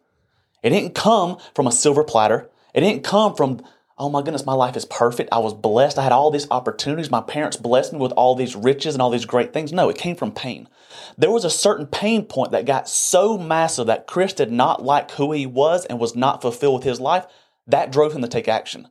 It 0.61 0.69
didn't 0.69 0.93
come 0.93 1.37
from 1.55 1.65
a 1.65 1.71
silver 1.71 2.03
platter. 2.03 2.49
It 2.73 2.81
didn't 2.81 3.03
come 3.03 3.35
from, 3.35 3.63
oh 4.01 4.09
my 4.09 4.23
goodness, 4.23 4.47
my 4.47 4.53
life 4.53 4.75
is 4.75 4.83
perfect. 4.85 5.29
I 5.31 5.37
was 5.37 5.53
blessed. 5.53 5.99
I 5.99 6.01
had 6.03 6.11
all 6.11 6.31
these 6.31 6.49
opportunities. 6.49 7.11
My 7.11 7.21
parents 7.21 7.55
blessed 7.55 7.93
me 7.93 7.99
with 7.99 8.11
all 8.13 8.33
these 8.33 8.55
riches 8.55 8.95
and 8.95 9.01
all 9.01 9.11
these 9.11 9.25
great 9.25 9.53
things. 9.53 9.71
No, 9.71 9.89
it 9.89 9.97
came 9.97 10.15
from 10.15 10.31
pain. 10.31 10.67
There 11.19 11.29
was 11.29 11.45
a 11.45 11.51
certain 11.51 11.85
pain 11.85 12.25
point 12.25 12.51
that 12.51 12.65
got 12.65 12.89
so 12.89 13.37
massive 13.37 13.85
that 13.85 14.07
Chris 14.07 14.33
did 14.33 14.51
not 14.51 14.83
like 14.83 15.11
who 15.11 15.31
he 15.31 15.45
was 15.45 15.85
and 15.85 15.99
was 15.99 16.15
not 16.15 16.41
fulfilled 16.41 16.79
with 16.79 16.83
his 16.83 16.99
life. 16.99 17.27
That 17.67 17.91
drove 17.91 18.13
him 18.13 18.23
to 18.23 18.27
take 18.27 18.47
action. 18.47 18.87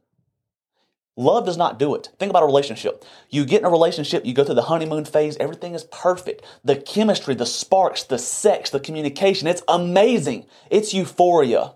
Love 1.17 1.45
does 1.45 1.57
not 1.57 1.81
do 1.81 1.97
it. 1.97 2.11
Think 2.21 2.31
about 2.31 2.45
a 2.45 2.47
relationship. 2.47 3.05
You 3.31 3.45
get 3.45 3.63
in 3.63 3.67
a 3.67 3.71
relationship, 3.71 4.25
you 4.25 4.33
go 4.33 4.45
through 4.45 4.55
the 4.55 4.63
honeymoon 4.63 5.05
phase, 5.05 5.37
everything 5.39 5.75
is 5.75 5.85
perfect. 5.85 6.45
The 6.63 6.77
chemistry, 6.77 7.35
the 7.35 7.47
sparks, 7.47 8.05
the 8.05 8.17
sex, 8.17 8.71
the 8.71 8.79
communication, 8.79 9.49
it's 9.49 9.65
amazing. 9.67 10.47
It's 10.71 10.95
euphoria. 10.95 11.75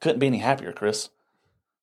Couldn't 0.00 0.20
be 0.20 0.28
any 0.28 0.38
happier, 0.38 0.72
Chris. 0.72 1.10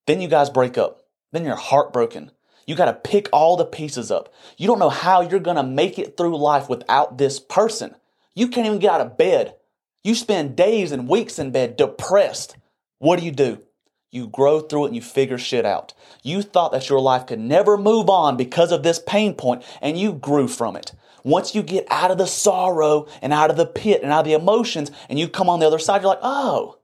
Then 0.07 0.21
you 0.21 0.27
guys 0.27 0.49
break 0.49 0.77
up. 0.77 1.01
Then 1.31 1.45
you're 1.45 1.55
heartbroken. 1.55 2.31
You 2.65 2.75
got 2.75 2.85
to 2.85 2.93
pick 2.93 3.29
all 3.31 3.55
the 3.55 3.65
pieces 3.65 4.09
up. 4.09 4.33
You 4.57 4.67
don't 4.67 4.79
know 4.79 4.89
how 4.89 5.21
you're 5.21 5.39
going 5.39 5.57
to 5.57 5.63
make 5.63 5.99
it 5.99 6.17
through 6.17 6.37
life 6.37 6.67
without 6.67 7.17
this 7.17 7.39
person. 7.39 7.95
You 8.33 8.47
can't 8.47 8.65
even 8.65 8.79
get 8.79 8.91
out 8.91 9.01
of 9.01 9.17
bed. 9.17 9.55
You 10.03 10.15
spend 10.15 10.55
days 10.55 10.91
and 10.91 11.07
weeks 11.07 11.39
in 11.39 11.51
bed 11.51 11.77
depressed. 11.77 12.57
What 12.99 13.19
do 13.19 13.25
you 13.25 13.31
do? 13.31 13.61
You 14.09 14.27
grow 14.27 14.61
through 14.61 14.85
it 14.85 14.87
and 14.87 14.95
you 14.95 15.01
figure 15.01 15.37
shit 15.37 15.65
out. 15.65 15.93
You 16.23 16.41
thought 16.41 16.71
that 16.71 16.89
your 16.89 16.99
life 16.99 17.25
could 17.25 17.39
never 17.39 17.77
move 17.77 18.09
on 18.09 18.37
because 18.37 18.71
of 18.71 18.83
this 18.83 18.99
pain 18.99 19.33
point 19.33 19.63
and 19.81 19.97
you 19.97 20.13
grew 20.13 20.47
from 20.47 20.75
it. 20.75 20.93
Once 21.23 21.53
you 21.53 21.61
get 21.61 21.85
out 21.89 22.11
of 22.11 22.17
the 22.17 22.27
sorrow 22.27 23.05
and 23.21 23.33
out 23.33 23.49
of 23.49 23.57
the 23.57 23.65
pit 23.65 24.01
and 24.01 24.11
out 24.11 24.19
of 24.19 24.25
the 24.25 24.33
emotions 24.33 24.91
and 25.09 25.19
you 25.19 25.27
come 25.27 25.49
on 25.49 25.59
the 25.59 25.67
other 25.67 25.79
side, 25.79 26.01
you're 26.01 26.09
like, 26.11 26.19
oh, 26.21 26.77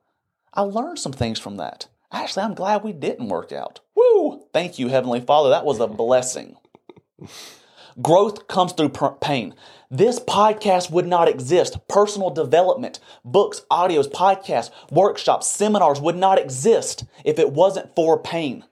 I 0.53 0.62
learned 0.62 1.00
some 1.00 1.13
things 1.13 1.39
from 1.39 1.58
that. 1.58 1.88
Actually, 2.13 2.43
I'm 2.43 2.53
glad 2.53 2.84
we 2.84 2.93
didn't 2.93 3.27
work 3.27 3.51
out. 3.51 3.79
Woo! 3.96 4.46
Thank 4.53 4.77
you, 4.77 4.88
Heavenly 4.88 5.20
Father. 5.20 5.50
That 5.50 5.65
was 5.65 5.79
a 5.79 5.88
blessing. 5.88 6.55
Growth 8.01 8.48
comes 8.48 8.74
through 8.74 8.89
pain. 8.89 9.55
This 9.89 10.20
podcast 10.20 10.91
would 10.91 11.08
not 11.08 11.27
exist. 11.27 11.88
Personal 11.88 12.29
development, 12.29 13.00
books, 13.25 13.65
audios, 13.72 14.08
podcasts, 14.08 14.72
workshops, 14.91 15.50
seminars 15.50 16.00
would 16.00 16.15
not 16.15 16.39
exist 16.39 17.03
if 17.25 17.39
it 17.39 17.51
wasn't 17.51 17.93
for 17.96 18.20
pain. 18.22 18.63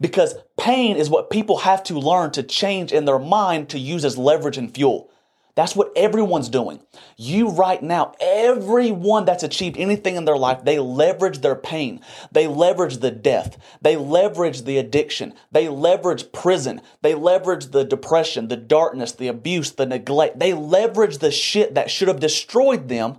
Because 0.00 0.36
pain 0.56 0.96
is 0.96 1.10
what 1.10 1.30
people 1.30 1.58
have 1.58 1.82
to 1.84 1.98
learn 1.98 2.30
to 2.32 2.42
change 2.42 2.92
in 2.92 3.04
their 3.04 3.18
mind 3.18 3.68
to 3.70 3.78
use 3.78 4.04
as 4.04 4.18
leverage 4.18 4.58
and 4.58 4.72
fuel. 4.72 5.10
That's 5.58 5.74
what 5.74 5.90
everyone's 5.96 6.48
doing. 6.48 6.78
You 7.16 7.48
right 7.48 7.82
now, 7.82 8.12
everyone 8.20 9.24
that's 9.24 9.42
achieved 9.42 9.76
anything 9.76 10.14
in 10.14 10.24
their 10.24 10.36
life, 10.36 10.62
they 10.62 10.78
leverage 10.78 11.40
their 11.40 11.56
pain. 11.56 12.00
They 12.30 12.46
leverage 12.46 12.98
the 12.98 13.10
death. 13.10 13.58
They 13.82 13.96
leverage 13.96 14.62
the 14.62 14.78
addiction. 14.78 15.34
They 15.50 15.68
leverage 15.68 16.30
prison. 16.30 16.80
They 17.02 17.16
leverage 17.16 17.72
the 17.72 17.82
depression, 17.82 18.46
the 18.46 18.56
darkness, 18.56 19.10
the 19.10 19.26
abuse, 19.26 19.72
the 19.72 19.84
neglect. 19.84 20.38
They 20.38 20.54
leverage 20.54 21.18
the 21.18 21.32
shit 21.32 21.74
that 21.74 21.90
should 21.90 22.06
have 22.06 22.20
destroyed 22.20 22.88
them 22.88 23.16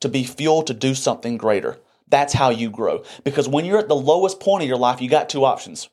to 0.00 0.08
be 0.08 0.24
fuel 0.24 0.64
to 0.64 0.74
do 0.74 0.96
something 0.96 1.36
greater. 1.36 1.78
That's 2.08 2.32
how 2.32 2.50
you 2.50 2.70
grow. 2.70 3.04
Because 3.22 3.48
when 3.48 3.64
you're 3.64 3.78
at 3.78 3.86
the 3.86 3.94
lowest 3.94 4.40
point 4.40 4.64
of 4.64 4.68
your 4.68 4.78
life, 4.78 5.00
you 5.00 5.08
got 5.08 5.28
two 5.28 5.44
options 5.44 5.88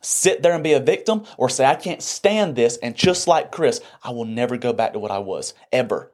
sit 0.00 0.42
there 0.42 0.54
and 0.54 0.64
be 0.64 0.72
a 0.72 0.80
victim, 0.80 1.24
or 1.36 1.48
say, 1.48 1.64
I 1.64 1.74
can't 1.74 2.02
stand 2.02 2.56
this. 2.56 2.76
And 2.78 2.96
just 2.96 3.26
like 3.26 3.52
Chris, 3.52 3.80
I 4.02 4.10
will 4.10 4.24
never 4.24 4.56
go 4.56 4.72
back 4.72 4.92
to 4.92 4.98
what 4.98 5.10
I 5.10 5.18
was, 5.18 5.54
ever. 5.72 6.12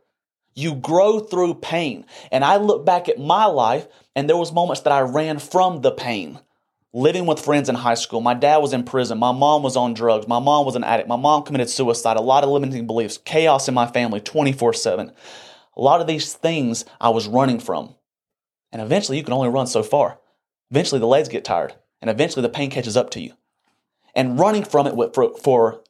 You 0.54 0.74
grow 0.74 1.20
through 1.20 1.54
pain. 1.54 2.06
And 2.30 2.44
I 2.44 2.56
look 2.56 2.86
back 2.86 3.08
at 3.08 3.18
my 3.18 3.46
life, 3.46 3.86
and 4.14 4.28
there 4.28 4.36
was 4.36 4.52
moments 4.52 4.82
that 4.82 4.92
I 4.92 5.00
ran 5.00 5.38
from 5.38 5.80
the 5.80 5.90
pain. 5.90 6.38
Living 6.92 7.26
with 7.26 7.40
friends 7.40 7.68
in 7.68 7.74
high 7.74 7.94
school. 7.94 8.20
My 8.20 8.34
dad 8.34 8.58
was 8.58 8.72
in 8.72 8.84
prison. 8.84 9.18
My 9.18 9.32
mom 9.32 9.64
was 9.64 9.76
on 9.76 9.94
drugs. 9.94 10.28
My 10.28 10.38
mom 10.38 10.64
was 10.64 10.76
an 10.76 10.84
addict. 10.84 11.08
My 11.08 11.16
mom 11.16 11.42
committed 11.42 11.68
suicide. 11.68 12.16
A 12.16 12.20
lot 12.20 12.44
of 12.44 12.50
limiting 12.50 12.86
beliefs. 12.86 13.18
Chaos 13.18 13.66
in 13.66 13.74
my 13.74 13.86
family 13.86 14.20
24 14.20 14.74
7. 14.74 15.10
A 15.76 15.80
lot 15.80 16.00
of 16.00 16.06
these 16.06 16.34
things 16.34 16.84
I 17.00 17.08
was 17.08 17.26
running 17.26 17.58
from. 17.58 17.96
And 18.70 18.80
eventually 18.80 19.18
you 19.18 19.24
can 19.24 19.32
only 19.32 19.48
run 19.48 19.66
so 19.66 19.82
far. 19.82 20.20
Eventually 20.70 21.00
the 21.00 21.06
legs 21.06 21.28
get 21.28 21.44
tired. 21.44 21.74
And 22.00 22.08
eventually 22.08 22.42
the 22.42 22.48
pain 22.48 22.70
catches 22.70 22.96
up 22.96 23.10
to 23.10 23.20
you 23.20 23.32
and 24.14 24.38
running 24.38 24.64
from 24.64 24.86
it 24.86 25.14
for, 25.14 25.36
for 25.38 25.80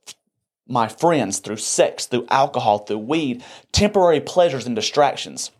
my 0.67 0.89
friends 0.89 1.39
through 1.39 1.57
sex, 1.57 2.07
through 2.07 2.27
alcohol, 2.31 2.79
through 2.79 2.99
weed, 2.99 3.45
temporary 3.73 4.21
pleasures 4.21 4.67
and 4.67 4.75
distractions. 4.75 5.51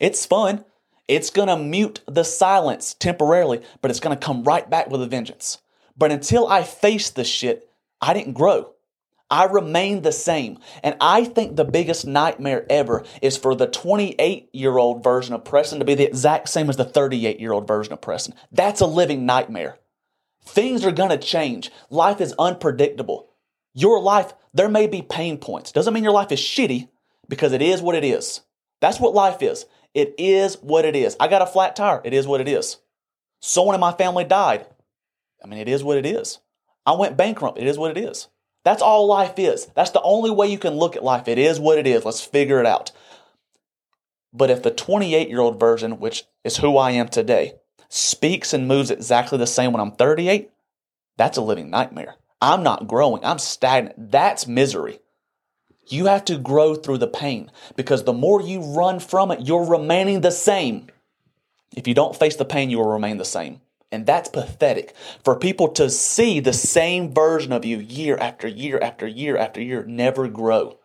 It's 0.00 0.26
fun. 0.26 0.64
It's 1.08 1.30
going 1.30 1.48
to 1.48 1.56
mute 1.56 2.00
the 2.06 2.24
silence 2.24 2.94
temporarily, 2.94 3.62
but 3.80 3.90
it's 3.90 4.00
going 4.00 4.16
to 4.16 4.24
come 4.24 4.44
right 4.44 4.68
back 4.68 4.88
with 4.90 5.02
a 5.02 5.06
vengeance. 5.06 5.60
But 5.96 6.12
until 6.12 6.46
I 6.46 6.62
faced 6.62 7.16
the 7.16 7.24
shit, 7.24 7.68
I 8.00 8.14
didn't 8.14 8.32
grow. 8.32 8.72
I 9.32 9.44
remained 9.44 10.02
the 10.02 10.12
same. 10.12 10.58
And 10.82 10.94
I 11.00 11.24
think 11.24 11.56
the 11.56 11.64
biggest 11.64 12.06
nightmare 12.06 12.66
ever 12.68 13.02
is 13.22 13.38
for 13.38 13.54
the 13.54 13.66
28 13.66 14.50
year 14.52 14.76
old 14.76 15.02
version 15.02 15.34
of 15.34 15.44
Preston 15.44 15.78
to 15.78 15.86
be 15.86 15.94
the 15.94 16.06
exact 16.06 16.50
same 16.50 16.68
as 16.68 16.76
the 16.76 16.84
38 16.84 17.40
year 17.40 17.52
old 17.52 17.66
version 17.66 17.94
of 17.94 18.02
Preston. 18.02 18.34
That's 18.52 18.82
a 18.82 18.86
living 18.86 19.24
nightmare. 19.24 19.78
Things 20.44 20.84
are 20.84 20.92
going 20.92 21.10
to 21.10 21.18
change. 21.18 21.70
Life 21.90 22.20
is 22.20 22.34
unpredictable. 22.38 23.28
Your 23.74 24.00
life, 24.00 24.34
there 24.52 24.68
may 24.68 24.86
be 24.86 25.02
pain 25.02 25.38
points. 25.38 25.72
Doesn't 25.72 25.94
mean 25.94 26.04
your 26.04 26.12
life 26.12 26.32
is 26.32 26.40
shitty 26.40 26.88
because 27.28 27.52
it 27.52 27.62
is 27.62 27.80
what 27.80 27.94
it 27.94 28.04
is. 28.04 28.42
That's 28.80 29.00
what 29.00 29.14
life 29.14 29.42
is. 29.42 29.64
It 29.94 30.14
is 30.18 30.56
what 30.56 30.84
it 30.84 30.96
is. 30.96 31.16
I 31.20 31.28
got 31.28 31.42
a 31.42 31.46
flat 31.46 31.76
tire. 31.76 32.00
It 32.04 32.12
is 32.12 32.26
what 32.26 32.40
it 32.40 32.48
is. 32.48 32.78
Someone 33.40 33.74
in 33.74 33.80
my 33.80 33.92
family 33.92 34.24
died. 34.24 34.66
I 35.42 35.46
mean, 35.46 35.58
it 35.58 35.68
is 35.68 35.84
what 35.84 35.98
it 35.98 36.06
is. 36.06 36.38
I 36.84 36.92
went 36.92 37.16
bankrupt. 37.16 37.58
It 37.58 37.66
is 37.66 37.78
what 37.78 37.96
it 37.96 38.02
is. 38.02 38.28
That's 38.64 38.82
all 38.82 39.06
life 39.06 39.38
is. 39.38 39.66
That's 39.74 39.90
the 39.90 40.02
only 40.02 40.30
way 40.30 40.48
you 40.48 40.58
can 40.58 40.74
look 40.74 40.96
at 40.96 41.04
life. 41.04 41.28
It 41.28 41.38
is 41.38 41.58
what 41.58 41.78
it 41.78 41.86
is. 41.86 42.04
Let's 42.04 42.24
figure 42.24 42.60
it 42.60 42.66
out. 42.66 42.92
But 44.32 44.50
if 44.50 44.62
the 44.62 44.70
28 44.70 45.28
year 45.28 45.40
old 45.40 45.60
version, 45.60 45.98
which 45.98 46.24
is 46.44 46.58
who 46.58 46.76
I 46.76 46.92
am 46.92 47.08
today, 47.08 47.54
speaks 47.94 48.54
and 48.54 48.66
moves 48.66 48.90
exactly 48.90 49.36
the 49.36 49.46
same 49.46 49.70
when 49.70 49.80
I'm 49.80 49.92
38, 49.92 50.50
that's 51.18 51.36
a 51.36 51.42
living 51.42 51.68
nightmare. 51.68 52.14
I'm 52.40 52.62
not 52.62 52.88
growing, 52.88 53.22
I'm 53.22 53.38
stagnant. 53.38 54.10
That's 54.10 54.46
misery. 54.46 55.00
You 55.88 56.06
have 56.06 56.24
to 56.24 56.38
grow 56.38 56.74
through 56.74 56.98
the 56.98 57.06
pain 57.06 57.50
because 57.76 58.04
the 58.04 58.14
more 58.14 58.40
you 58.40 58.62
run 58.62 58.98
from 58.98 59.30
it, 59.30 59.40
you're 59.42 59.66
remaining 59.66 60.22
the 60.22 60.30
same. 60.30 60.86
If 61.76 61.86
you 61.86 61.92
don't 61.92 62.16
face 62.16 62.36
the 62.36 62.46
pain, 62.46 62.70
you 62.70 62.78
will 62.78 62.88
remain 62.88 63.18
the 63.18 63.26
same. 63.26 63.60
And 63.90 64.06
that's 64.06 64.30
pathetic 64.30 64.94
for 65.22 65.38
people 65.38 65.68
to 65.72 65.90
see 65.90 66.40
the 66.40 66.54
same 66.54 67.12
version 67.12 67.52
of 67.52 67.66
you 67.66 67.78
year 67.78 68.16
after 68.16 68.48
year 68.48 68.78
after 68.80 69.06
year 69.06 69.36
after 69.36 69.60
year 69.60 69.84
never 69.84 70.28
grow. 70.28 70.78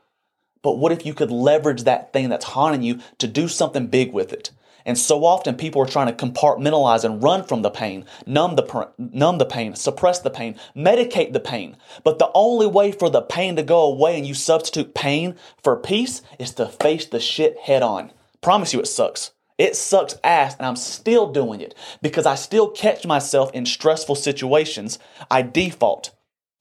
But 0.61 0.77
what 0.77 0.91
if 0.91 1.05
you 1.05 1.13
could 1.13 1.31
leverage 1.31 1.83
that 1.83 2.11
thing 2.11 2.27
that's 2.27 2.43
haunting 2.43 2.81
you 2.81 2.99
to 3.19 3.27
do 3.27 3.47
something 3.47 3.87
big 3.87 4.11
with 4.11 4.33
it? 4.33 4.51
And 4.87 4.97
so 4.97 5.25
often 5.25 5.55
people 5.55 5.81
are 5.81 5.85
trying 5.85 6.07
to 6.07 6.25
compartmentalize 6.25 7.03
and 7.03 7.21
run 7.21 7.43
from 7.43 7.61
the 7.61 7.69
pain, 7.69 8.05
numb 8.25 8.55
the, 8.55 8.89
numb 8.97 9.37
the 9.37 9.45
pain, 9.45 9.75
suppress 9.75 10.19
the 10.19 10.29
pain, 10.29 10.55
medicate 10.75 11.33
the 11.33 11.41
pain. 11.41 11.75
But 12.05 12.19
the 12.19 12.31
only 12.33 12.67
way 12.67 12.93
for 12.93 13.09
the 13.09 13.21
pain 13.21 13.57
to 13.57 13.63
go 13.63 13.81
away 13.81 14.17
and 14.17 14.25
you 14.25 14.33
substitute 14.33 14.95
pain 14.95 15.35
for 15.61 15.75
peace 15.75 16.21
is 16.39 16.53
to 16.53 16.67
face 16.67 17.05
the 17.05 17.19
shit 17.19 17.59
head 17.59 17.83
on. 17.83 18.13
Promise 18.41 18.73
you 18.73 18.79
it 18.79 18.87
sucks. 18.87 19.31
It 19.57 19.75
sucks 19.75 20.15
ass, 20.23 20.55
and 20.57 20.65
I'm 20.65 20.75
still 20.75 21.31
doing 21.33 21.59
it 21.59 21.75
because 22.01 22.25
I 22.25 22.35
still 22.35 22.69
catch 22.69 23.05
myself 23.05 23.51
in 23.53 23.65
stressful 23.65 24.15
situations. 24.15 24.99
I 25.29 25.41
default. 25.41 26.15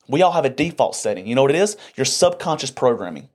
We 0.09 0.23
all 0.23 0.33
have 0.33 0.47
a 0.47 0.51
default 0.51 0.97
setting. 0.97 1.29
You 1.29 1.37
know 1.37 1.43
what 1.43 1.51
it 1.53 1.59
is? 1.59 1.77
Your 1.95 2.07
subconscious 2.07 2.71
programming. 2.73 3.29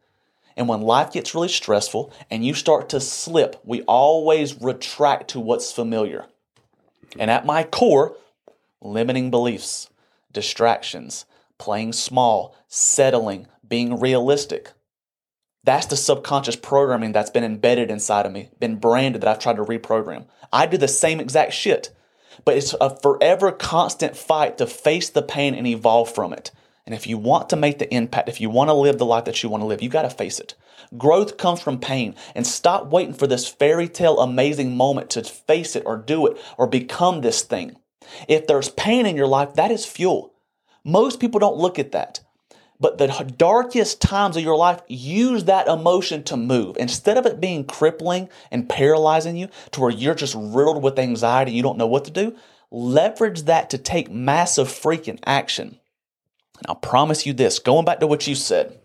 And 0.62 0.68
when 0.68 0.82
life 0.82 1.12
gets 1.12 1.34
really 1.34 1.48
stressful 1.48 2.14
and 2.30 2.46
you 2.46 2.54
start 2.54 2.90
to 2.90 3.00
slip, 3.00 3.60
we 3.64 3.82
always 3.82 4.62
retract 4.62 5.32
to 5.32 5.40
what's 5.40 5.72
familiar. 5.72 6.28
And 7.18 7.32
at 7.32 7.48
my 7.48 7.64
core, 7.64 8.16
limiting 8.80 9.32
beliefs, 9.32 9.90
distractions, 10.32 11.26
playing 11.58 11.94
small, 11.94 12.56
settling, 12.68 13.48
being 13.68 14.00
realistic. 14.00 14.74
That's 15.64 15.88
the 15.88 15.98
subconscious 15.98 16.58
programming 16.58 17.12
that's 17.12 17.32
been 17.32 17.44
embedded 17.44 17.90
inside 17.90 18.28
of 18.28 18.32
me, 18.32 18.52
been 18.60 18.76
branded 18.76 19.24
that 19.24 19.30
I've 19.30 19.40
tried 19.40 19.56
to 19.56 19.64
reprogram. 19.66 20.28
I 20.54 20.68
do 20.68 20.78
the 20.78 20.88
same 20.88 21.20
exact 21.20 21.54
shit, 21.54 21.90
but 22.46 22.56
it's 22.56 22.76
a 22.80 22.96
forever 23.02 23.52
constant 23.52 24.16
fight 24.16 24.60
to 24.60 24.68
face 24.68 25.10
the 25.10 25.24
pain 25.24 25.56
and 25.56 25.66
evolve 25.66 26.14
from 26.14 26.34
it. 26.34 26.52
And 26.92 27.00
if 27.00 27.08
you 27.08 27.18
want 27.18 27.48
to 27.52 27.56
make 27.56 27.80
the 27.80 27.90
impact, 27.94 28.28
if 28.28 28.42
you 28.42 28.50
want 28.50 28.68
to 28.68 28.74
live 28.74 28.98
the 28.98 29.06
life 29.06 29.24
that 29.24 29.42
you 29.42 29.48
want 29.48 29.62
to 29.62 29.66
live, 29.66 29.82
you 29.82 29.88
got 29.88 30.02
to 30.02 30.10
face 30.10 30.42
it. 30.42 30.56
Growth 30.98 31.38
comes 31.38 31.62
from 31.62 31.80
pain. 31.80 32.16
And 32.36 32.46
stop 32.46 32.88
waiting 32.88 33.14
for 33.14 33.28
this 33.28 33.48
fairy 33.48 33.88
tale 33.88 34.20
amazing 34.20 34.76
moment 34.76 35.10
to 35.12 35.24
face 35.24 35.78
it 35.78 35.84
or 35.86 35.96
do 35.96 36.28
it 36.28 36.38
or 36.58 36.68
become 36.68 37.22
this 37.22 37.44
thing. 37.44 37.78
If 38.28 38.46
there's 38.46 38.68
pain 38.68 39.06
in 39.06 39.16
your 39.16 39.28
life, 39.28 39.54
that 39.54 39.72
is 39.72 39.86
fuel. 39.86 40.34
Most 40.84 41.22
people 41.22 41.40
don't 41.40 41.56
look 41.56 41.80
at 41.80 41.94
that. 41.94 42.20
But 42.78 42.98
the 42.98 43.08
darkest 43.38 44.02
times 44.02 44.36
of 44.36 44.44
your 44.44 44.58
life, 44.58 44.82
use 44.90 45.46
that 45.46 45.70
emotion 45.70 46.24
to 46.24 46.36
move. 46.36 46.76
Instead 46.78 47.16
of 47.16 47.26
it 47.26 47.40
being 47.40 47.64
crippling 47.64 48.28
and 48.52 48.68
paralyzing 48.68 49.38
you 49.38 49.48
to 49.72 49.80
where 49.80 49.92
you're 49.92 50.14
just 50.14 50.36
riddled 50.36 50.84
with 50.84 51.00
anxiety, 51.00 51.54
you 51.54 51.64
don't 51.64 51.78
know 51.78 51.88
what 51.88 52.04
to 52.04 52.12
do, 52.12 52.36
leverage 52.70 53.44
that 53.44 53.70
to 53.70 53.78
take 53.78 54.12
massive 54.12 54.68
freaking 54.68 55.20
action. 55.26 55.78
And 56.62 56.70
I'll 56.70 56.76
promise 56.76 57.26
you 57.26 57.34
this 57.34 57.60
going 57.60 57.86
back 57.86 58.00
to 58.00 58.08
what 58.08 58.28
you 58.28 58.36
said, 58.36 58.80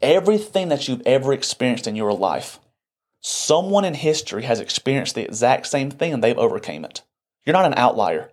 everything 0.00 0.68
that 0.68 0.86
you've 0.86 1.02
ever 1.04 1.32
experienced 1.32 1.88
in 1.88 1.96
your 1.96 2.12
life, 2.12 2.60
someone 3.20 3.84
in 3.84 3.94
history 3.94 4.44
has 4.44 4.60
experienced 4.60 5.16
the 5.16 5.24
exact 5.24 5.66
same 5.66 5.90
thing 5.90 6.12
and 6.12 6.22
they've 6.22 6.38
overcame 6.38 6.84
it. 6.84 7.02
You're 7.44 7.54
not 7.54 7.66
an 7.66 7.74
outlier. 7.76 8.30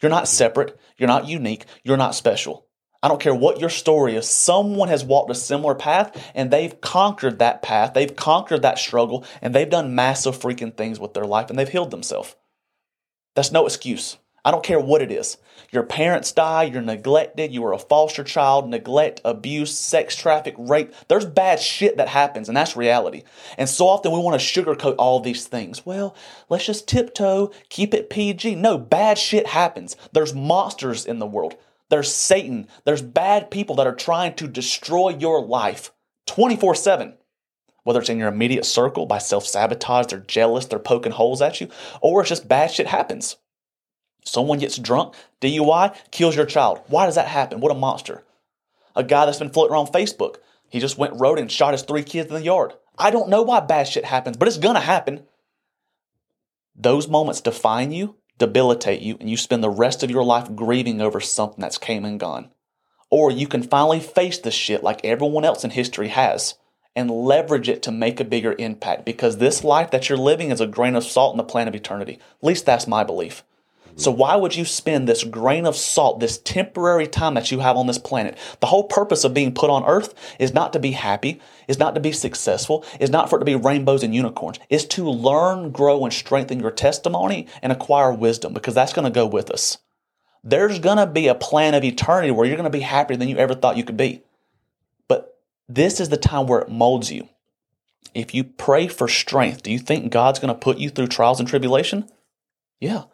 You're 0.00 0.10
not 0.10 0.28
separate. 0.28 0.78
You're 0.96 1.08
not 1.08 1.28
unique. 1.28 1.64
You're 1.82 1.96
not 1.96 2.14
special. 2.14 2.66
I 3.02 3.08
don't 3.08 3.20
care 3.20 3.34
what 3.34 3.60
your 3.60 3.70
story 3.70 4.14
is. 4.14 4.28
Someone 4.28 4.88
has 4.88 5.02
walked 5.02 5.30
a 5.30 5.34
similar 5.34 5.74
path 5.74 6.30
and 6.34 6.50
they've 6.50 6.80
conquered 6.80 7.38
that 7.38 7.62
path. 7.62 7.94
They've 7.94 8.14
conquered 8.14 8.62
that 8.62 8.78
struggle 8.78 9.24
and 9.42 9.54
they've 9.54 9.68
done 9.68 9.94
massive 9.94 10.38
freaking 10.38 10.76
things 10.76 11.00
with 11.00 11.14
their 11.14 11.24
life 11.24 11.50
and 11.50 11.58
they've 11.58 11.68
healed 11.68 11.90
themselves. 11.90 12.36
That's 13.34 13.52
no 13.52 13.64
excuse. 13.66 14.18
I 14.44 14.50
don't 14.50 14.64
care 14.64 14.80
what 14.80 15.02
it 15.02 15.10
is. 15.10 15.36
Your 15.70 15.82
parents 15.82 16.32
die, 16.32 16.64
you're 16.64 16.82
neglected, 16.82 17.52
you 17.52 17.62
were 17.62 17.72
a 17.72 17.78
foster 17.78 18.24
child, 18.24 18.68
neglect, 18.68 19.20
abuse, 19.24 19.76
sex 19.76 20.16
traffic, 20.16 20.54
rape. 20.58 20.92
There's 21.08 21.26
bad 21.26 21.60
shit 21.60 21.96
that 21.98 22.08
happens, 22.08 22.48
and 22.48 22.56
that's 22.56 22.76
reality. 22.76 23.22
And 23.56 23.68
so 23.68 23.86
often 23.86 24.12
we 24.12 24.18
want 24.18 24.40
to 24.40 24.46
sugarcoat 24.46 24.96
all 24.98 25.20
these 25.20 25.46
things. 25.46 25.84
Well, 25.86 26.16
let's 26.48 26.66
just 26.66 26.88
tiptoe, 26.88 27.52
keep 27.68 27.94
it 27.94 28.10
PG. 28.10 28.56
No, 28.56 28.78
bad 28.78 29.18
shit 29.18 29.46
happens. 29.46 29.96
There's 30.12 30.34
monsters 30.34 31.06
in 31.06 31.18
the 31.18 31.26
world. 31.26 31.56
There's 31.88 32.12
Satan. 32.12 32.68
There's 32.84 33.02
bad 33.02 33.50
people 33.50 33.76
that 33.76 33.86
are 33.86 33.94
trying 33.94 34.34
to 34.34 34.48
destroy 34.48 35.10
your 35.10 35.44
life 35.44 35.92
24 36.26 36.74
7 36.74 37.14
whether 37.82 38.00
it's 38.00 38.10
in 38.10 38.18
your 38.18 38.28
immediate 38.28 38.64
circle 38.64 39.06
by 39.06 39.18
self 39.18 39.46
sabotage, 39.46 40.06
they're 40.06 40.20
jealous, 40.20 40.66
they're 40.66 40.78
poking 40.78 41.12
holes 41.12 41.42
at 41.42 41.60
you, 41.60 41.68
or 42.00 42.20
it's 42.20 42.28
just 42.28 42.48
bad 42.48 42.70
shit 42.70 42.86
happens. 42.86 43.36
Someone 44.24 44.58
gets 44.58 44.78
drunk, 44.78 45.14
DUI, 45.40 45.96
kills 46.10 46.36
your 46.36 46.46
child. 46.46 46.80
Why 46.88 47.06
does 47.06 47.14
that 47.14 47.28
happen? 47.28 47.60
What 47.60 47.72
a 47.72 47.74
monster. 47.74 48.22
A 48.94 49.02
guy 49.02 49.24
that's 49.26 49.38
been 49.38 49.50
floating 49.50 49.72
around 49.72 49.88
Facebook, 49.88 50.36
he 50.68 50.80
just 50.80 50.98
went 50.98 51.18
road 51.20 51.38
and 51.38 51.50
shot 51.50 51.72
his 51.72 51.82
three 51.82 52.02
kids 52.02 52.28
in 52.28 52.34
the 52.34 52.42
yard. 52.42 52.74
I 52.98 53.10
don't 53.10 53.30
know 53.30 53.42
why 53.42 53.60
bad 53.60 53.88
shit 53.88 54.04
happens, 54.04 54.36
but 54.36 54.46
it's 54.46 54.58
gonna 54.58 54.80
happen. 54.80 55.24
Those 56.76 57.08
moments 57.08 57.40
define 57.40 57.92
you, 57.92 58.16
debilitate 58.38 59.00
you, 59.00 59.16
and 59.20 59.28
you 59.28 59.36
spend 59.36 59.62
the 59.62 59.70
rest 59.70 60.02
of 60.02 60.10
your 60.10 60.24
life 60.24 60.54
grieving 60.54 61.00
over 61.00 61.20
something 61.20 61.60
that's 61.60 61.78
came 61.78 62.04
and 62.04 62.20
gone. 62.20 62.50
Or 63.10 63.30
you 63.30 63.46
can 63.46 63.62
finally 63.62 64.00
face 64.00 64.38
the 64.38 64.50
shit 64.50 64.82
like 64.82 65.04
everyone 65.04 65.44
else 65.44 65.64
in 65.64 65.70
history 65.70 66.08
has 66.08 66.54
and 66.94 67.10
leverage 67.10 67.68
it 67.68 67.82
to 67.82 67.92
make 67.92 68.20
a 68.20 68.24
bigger 68.24 68.54
impact 68.58 69.04
because 69.04 69.38
this 69.38 69.64
life 69.64 69.90
that 69.90 70.08
you're 70.08 70.18
living 70.18 70.50
is 70.50 70.60
a 70.60 70.66
grain 70.66 70.96
of 70.96 71.04
salt 71.04 71.34
in 71.34 71.38
the 71.38 71.44
plan 71.44 71.68
of 71.68 71.74
eternity. 71.74 72.14
At 72.14 72.46
least 72.46 72.66
that's 72.66 72.86
my 72.86 73.04
belief. 73.04 73.44
So 73.96 74.10
why 74.10 74.36
would 74.36 74.56
you 74.56 74.64
spend 74.64 75.08
this 75.08 75.24
grain 75.24 75.66
of 75.66 75.76
salt, 75.76 76.20
this 76.20 76.38
temporary 76.38 77.06
time 77.06 77.34
that 77.34 77.50
you 77.50 77.60
have 77.60 77.76
on 77.76 77.86
this 77.86 77.98
planet? 77.98 78.38
The 78.60 78.66
whole 78.66 78.84
purpose 78.84 79.24
of 79.24 79.34
being 79.34 79.52
put 79.52 79.70
on 79.70 79.84
earth 79.84 80.14
is 80.38 80.54
not 80.54 80.72
to 80.72 80.78
be 80.78 80.92
happy, 80.92 81.40
is 81.68 81.78
not 81.78 81.94
to 81.94 82.00
be 82.00 82.12
successful, 82.12 82.84
is 82.98 83.10
not 83.10 83.28
for 83.28 83.36
it 83.36 83.40
to 83.40 83.44
be 83.44 83.54
rainbows 83.54 84.02
and 84.02 84.14
unicorns. 84.14 84.58
Is 84.68 84.86
to 84.86 85.08
learn, 85.08 85.70
grow, 85.70 86.04
and 86.04 86.12
strengthen 86.12 86.60
your 86.60 86.70
testimony 86.70 87.46
and 87.62 87.72
acquire 87.72 88.12
wisdom 88.12 88.52
because 88.52 88.74
that's 88.74 88.92
going 88.92 89.04
to 89.04 89.10
go 89.10 89.26
with 89.26 89.50
us. 89.50 89.78
There's 90.42 90.78
going 90.78 90.96
to 90.96 91.06
be 91.06 91.28
a 91.28 91.34
plan 91.34 91.74
of 91.74 91.84
eternity 91.84 92.30
where 92.30 92.46
you're 92.46 92.56
going 92.56 92.64
to 92.64 92.70
be 92.70 92.80
happier 92.80 93.16
than 93.16 93.28
you 93.28 93.36
ever 93.36 93.54
thought 93.54 93.76
you 93.76 93.84
could 93.84 93.96
be. 93.96 94.22
But 95.08 95.38
this 95.68 96.00
is 96.00 96.08
the 96.08 96.16
time 96.16 96.46
where 96.46 96.60
it 96.60 96.70
molds 96.70 97.12
you. 97.12 97.28
If 98.14 98.34
you 98.34 98.44
pray 98.44 98.88
for 98.88 99.06
strength, 99.06 99.62
do 99.62 99.70
you 99.70 99.78
think 99.78 100.10
God's 100.10 100.38
going 100.38 100.52
to 100.52 100.58
put 100.58 100.78
you 100.78 100.90
through 100.90 101.08
trials 101.08 101.38
and 101.38 101.48
tribulation? 101.48 102.08
Yeah. 102.80 103.04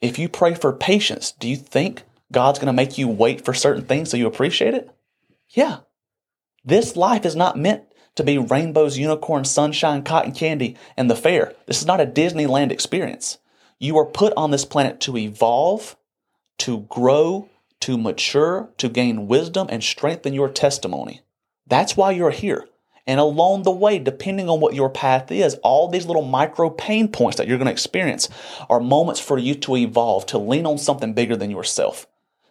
If 0.00 0.18
you 0.18 0.28
pray 0.28 0.54
for 0.54 0.72
patience, 0.72 1.32
do 1.32 1.48
you 1.48 1.56
think 1.56 2.02
God's 2.32 2.58
going 2.58 2.66
to 2.66 2.72
make 2.72 2.98
you 2.98 3.08
wait 3.08 3.44
for 3.44 3.54
certain 3.54 3.84
things 3.84 4.10
so 4.10 4.16
you 4.16 4.26
appreciate 4.26 4.74
it? 4.74 4.90
Yeah. 5.50 5.78
This 6.64 6.96
life 6.96 7.24
is 7.24 7.36
not 7.36 7.58
meant 7.58 7.84
to 8.14 8.24
be 8.24 8.38
rainbows, 8.38 8.98
unicorns, 8.98 9.50
sunshine, 9.50 10.02
cotton 10.02 10.32
candy, 10.32 10.76
and 10.96 11.10
the 11.10 11.16
fair. 11.16 11.54
This 11.66 11.80
is 11.80 11.86
not 11.86 12.00
a 12.00 12.06
Disneyland 12.06 12.70
experience. 12.70 13.38
You 13.78 13.98
are 13.98 14.06
put 14.06 14.32
on 14.36 14.50
this 14.50 14.64
planet 14.64 15.00
to 15.00 15.16
evolve, 15.16 15.96
to 16.58 16.80
grow, 16.82 17.48
to 17.80 17.98
mature, 17.98 18.70
to 18.76 18.88
gain 18.88 19.26
wisdom 19.26 19.66
and 19.70 19.82
strengthen 19.82 20.34
your 20.34 20.48
testimony. 20.48 21.22
That's 21.66 21.96
why 21.96 22.12
you're 22.12 22.30
here. 22.30 22.66
And 23.06 23.18
along 23.18 23.64
the 23.64 23.72
way, 23.72 23.98
depending 23.98 24.48
on 24.48 24.60
what 24.60 24.74
your 24.74 24.88
path 24.88 25.32
is, 25.32 25.54
all 25.62 25.88
these 25.88 26.06
little 26.06 26.22
micro 26.22 26.70
pain 26.70 27.08
points 27.08 27.36
that 27.36 27.48
you're 27.48 27.58
going 27.58 27.66
to 27.66 27.72
experience 27.72 28.28
are 28.70 28.78
moments 28.78 29.20
for 29.20 29.38
you 29.38 29.54
to 29.56 29.76
evolve, 29.76 30.26
to 30.26 30.38
lean 30.38 30.66
on 30.66 30.78
something 30.78 31.12
bigger 31.12 31.36
than 31.36 31.50
yourself. 31.50 32.06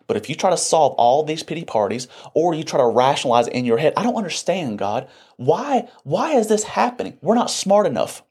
But 0.08 0.17
if 0.17 0.27
you 0.27 0.36
try 0.36 0.50
to 0.50 0.58
solve 0.58 0.93
all 0.96 1.24
these 1.24 1.41
pity 1.41 1.63
parties 1.63 2.10
or 2.34 2.53
you 2.53 2.65
try 2.65 2.79
to 2.79 2.86
rationalize 2.86 3.48
in 3.48 3.63
your 3.63 3.77
head, 3.77 3.93
I 3.96 4.03
don't 4.03 4.17
understand, 4.17 4.77
God. 4.77 5.08
Why, 5.38 5.88
why 6.03 6.34
is 6.34 6.50
this 6.50 6.65
happening? 6.65 7.17
We're 7.22 7.36
not 7.36 7.50
smart 7.50 7.88
enough. 7.88 8.22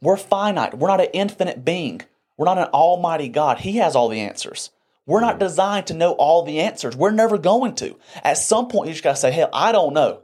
We're 0.00 0.16
finite. 0.16 0.78
We're 0.78 0.86
not 0.86 1.00
an 1.00 1.08
infinite 1.12 1.64
being. 1.64 2.02
We're 2.36 2.46
not 2.46 2.58
an 2.58 2.68
almighty 2.72 3.28
God. 3.28 3.58
He 3.58 3.78
has 3.78 3.96
all 3.96 4.08
the 4.08 4.20
answers. 4.20 4.70
We're 5.04 5.20
not 5.20 5.40
designed 5.40 5.88
to 5.88 5.94
know 5.94 6.12
all 6.12 6.44
the 6.44 6.60
answers. 6.60 6.96
We're 6.96 7.10
never 7.10 7.36
going 7.36 7.74
to. 7.76 7.96
At 8.22 8.38
some 8.38 8.68
point, 8.68 8.86
you 8.86 8.94
just 8.94 9.02
got 9.02 9.16
to 9.16 9.20
say, 9.20 9.32
hell, 9.32 9.50
I 9.52 9.72
don't 9.72 9.94
know. 9.94 10.22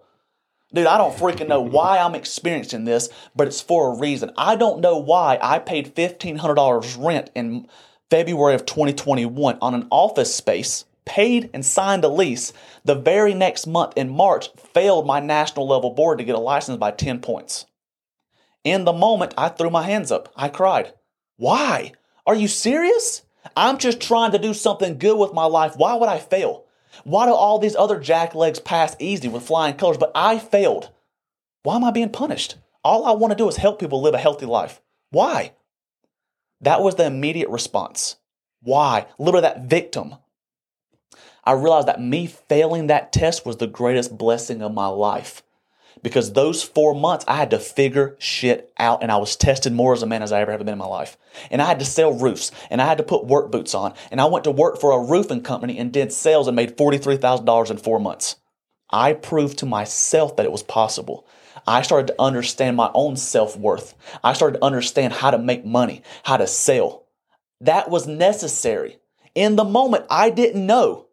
Dude, 0.74 0.86
I 0.86 0.98
don't 0.98 1.16
freaking 1.16 1.48
know 1.48 1.60
why 1.60 1.98
I'm 1.98 2.14
experiencing 2.14 2.84
this, 2.84 3.08
but 3.36 3.46
it's 3.46 3.60
for 3.60 3.92
a 3.92 3.98
reason. 3.98 4.32
I 4.36 4.56
don't 4.56 4.80
know 4.80 4.98
why 4.98 5.38
I 5.40 5.58
paid 5.60 5.94
$1,500 5.94 7.04
rent 7.04 7.30
in 7.34 7.68
February 8.10 8.54
of 8.54 8.66
2021 8.66 9.58
on 9.62 9.74
an 9.74 9.86
office 9.90 10.34
space, 10.34 10.84
paid 11.04 11.50
and 11.54 11.64
signed 11.64 12.02
a 12.02 12.08
lease. 12.08 12.52
The 12.84 12.96
very 12.96 13.32
next 13.32 13.66
month 13.66 13.94
in 13.96 14.10
March, 14.10 14.48
failed 14.74 15.06
my 15.06 15.20
national 15.20 15.68
level 15.68 15.90
board 15.90 16.18
to 16.18 16.24
get 16.24 16.34
a 16.34 16.40
license 16.40 16.78
by 16.78 16.90
10 16.90 17.20
points. 17.20 17.66
In 18.64 18.84
the 18.84 18.92
moment, 18.92 19.34
I 19.38 19.48
threw 19.48 19.70
my 19.70 19.84
hands 19.84 20.10
up. 20.10 20.32
I 20.36 20.48
cried. 20.48 20.92
Why? 21.36 21.92
Are 22.26 22.34
you 22.34 22.48
serious? 22.48 23.22
I'm 23.56 23.78
just 23.78 24.00
trying 24.00 24.32
to 24.32 24.38
do 24.38 24.52
something 24.52 24.98
good 24.98 25.16
with 25.16 25.32
my 25.32 25.44
life. 25.44 25.76
Why 25.76 25.94
would 25.94 26.08
I 26.08 26.18
fail? 26.18 26.65
Why 27.04 27.26
do 27.26 27.32
all 27.32 27.58
these 27.58 27.76
other 27.76 27.98
jacklegs 27.98 28.62
pass 28.62 28.96
easy 28.98 29.28
with 29.28 29.46
flying 29.46 29.74
colors, 29.74 29.98
but 29.98 30.12
I 30.14 30.38
failed? 30.38 30.90
Why 31.62 31.76
am 31.76 31.84
I 31.84 31.90
being 31.90 32.10
punished? 32.10 32.56
All 32.84 33.04
I 33.04 33.12
want 33.12 33.32
to 33.32 33.36
do 33.36 33.48
is 33.48 33.56
help 33.56 33.80
people 33.80 34.00
live 34.00 34.14
a 34.14 34.18
healthy 34.18 34.46
life. 34.46 34.80
Why? 35.10 35.52
That 36.60 36.82
was 36.82 36.94
the 36.94 37.06
immediate 37.06 37.48
response. 37.48 38.16
Why? 38.62 39.06
Literally, 39.18 39.42
that 39.42 39.62
victim. 39.62 40.14
I 41.44 41.52
realized 41.52 41.88
that 41.88 42.00
me 42.00 42.26
failing 42.26 42.88
that 42.88 43.12
test 43.12 43.46
was 43.46 43.56
the 43.56 43.66
greatest 43.66 44.16
blessing 44.16 44.62
of 44.62 44.74
my 44.74 44.86
life 44.86 45.42
because 46.06 46.34
those 46.34 46.62
four 46.62 46.94
months 46.94 47.24
I 47.26 47.34
had 47.34 47.50
to 47.50 47.58
figure 47.58 48.14
shit 48.20 48.72
out 48.78 49.02
and 49.02 49.10
I 49.10 49.16
was 49.16 49.34
tested 49.34 49.72
more 49.72 49.92
as 49.92 50.04
a 50.04 50.06
man 50.06 50.22
as 50.22 50.30
I 50.30 50.40
ever 50.40 50.52
have 50.52 50.60
been 50.60 50.68
in 50.68 50.78
my 50.78 50.86
life. 50.86 51.18
And 51.50 51.60
I 51.60 51.64
had 51.64 51.80
to 51.80 51.84
sell 51.84 52.12
roofs 52.12 52.52
and 52.70 52.80
I 52.80 52.86
had 52.86 52.98
to 52.98 53.02
put 53.02 53.26
work 53.26 53.50
boots 53.50 53.74
on 53.74 53.92
and 54.12 54.20
I 54.20 54.26
went 54.26 54.44
to 54.44 54.52
work 54.52 54.80
for 54.80 54.92
a 54.92 55.04
roofing 55.04 55.42
company 55.42 55.78
and 55.78 55.92
did 55.92 56.12
sales 56.12 56.46
and 56.46 56.54
made 56.54 56.76
$43,000 56.76 57.70
in 57.72 57.76
four 57.78 57.98
months. 57.98 58.36
I 58.88 59.14
proved 59.14 59.58
to 59.58 59.66
myself 59.66 60.36
that 60.36 60.46
it 60.46 60.52
was 60.52 60.62
possible. 60.62 61.26
I 61.66 61.82
started 61.82 62.06
to 62.06 62.22
understand 62.22 62.76
my 62.76 62.92
own 62.94 63.16
self 63.16 63.56
worth. 63.56 63.96
I 64.22 64.34
started 64.34 64.58
to 64.58 64.64
understand 64.64 65.12
how 65.12 65.32
to 65.32 65.38
make 65.38 65.64
money, 65.64 66.02
how 66.22 66.36
to 66.36 66.46
sell. 66.46 67.08
That 67.60 67.90
was 67.90 68.06
necessary. 68.06 68.98
In 69.34 69.56
the 69.56 69.64
moment, 69.64 70.06
I 70.08 70.30
didn't 70.30 70.66
know 70.66 71.05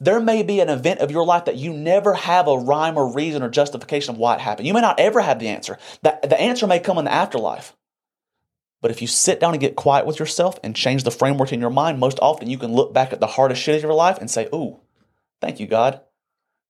there 0.00 0.20
may 0.20 0.42
be 0.42 0.60
an 0.60 0.68
event 0.68 1.00
of 1.00 1.10
your 1.10 1.24
life 1.24 1.44
that 1.46 1.56
you 1.56 1.72
never 1.72 2.14
have 2.14 2.48
a 2.48 2.58
rhyme 2.58 2.96
or 2.96 3.12
reason 3.12 3.42
or 3.42 3.48
justification 3.48 4.14
of 4.14 4.18
why 4.18 4.34
it 4.34 4.40
happened. 4.40 4.66
You 4.66 4.74
may 4.74 4.80
not 4.80 5.00
ever 5.00 5.20
have 5.20 5.38
the 5.38 5.48
answer. 5.48 5.78
The, 6.02 6.18
the 6.22 6.40
answer 6.40 6.66
may 6.66 6.80
come 6.80 6.98
in 6.98 7.04
the 7.04 7.12
afterlife. 7.12 7.74
But 8.80 8.90
if 8.90 9.00
you 9.00 9.08
sit 9.08 9.40
down 9.40 9.54
and 9.54 9.60
get 9.60 9.76
quiet 9.76 10.04
with 10.04 10.18
yourself 10.18 10.58
and 10.62 10.76
change 10.76 11.04
the 11.04 11.10
framework 11.10 11.52
in 11.52 11.60
your 11.60 11.70
mind, 11.70 11.98
most 11.98 12.18
often 12.20 12.50
you 12.50 12.58
can 12.58 12.74
look 12.74 12.92
back 12.92 13.12
at 13.12 13.20
the 13.20 13.26
hardest 13.26 13.62
shit 13.62 13.76
of 13.76 13.82
your 13.82 13.94
life 13.94 14.18
and 14.18 14.30
say, 14.30 14.46
Ooh, 14.52 14.78
thank 15.40 15.58
you, 15.58 15.66
God. 15.66 16.00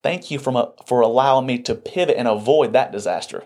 Thank 0.05 0.31
you 0.31 0.39
for, 0.39 0.75
for 0.87 1.01
allowing 1.01 1.47
me 1.47 1.59
to 1.61 1.75
pivot 1.75 2.17
and 2.17 2.29
avoid 2.29 2.73
that 2.73 2.93
disaster. 2.93 3.45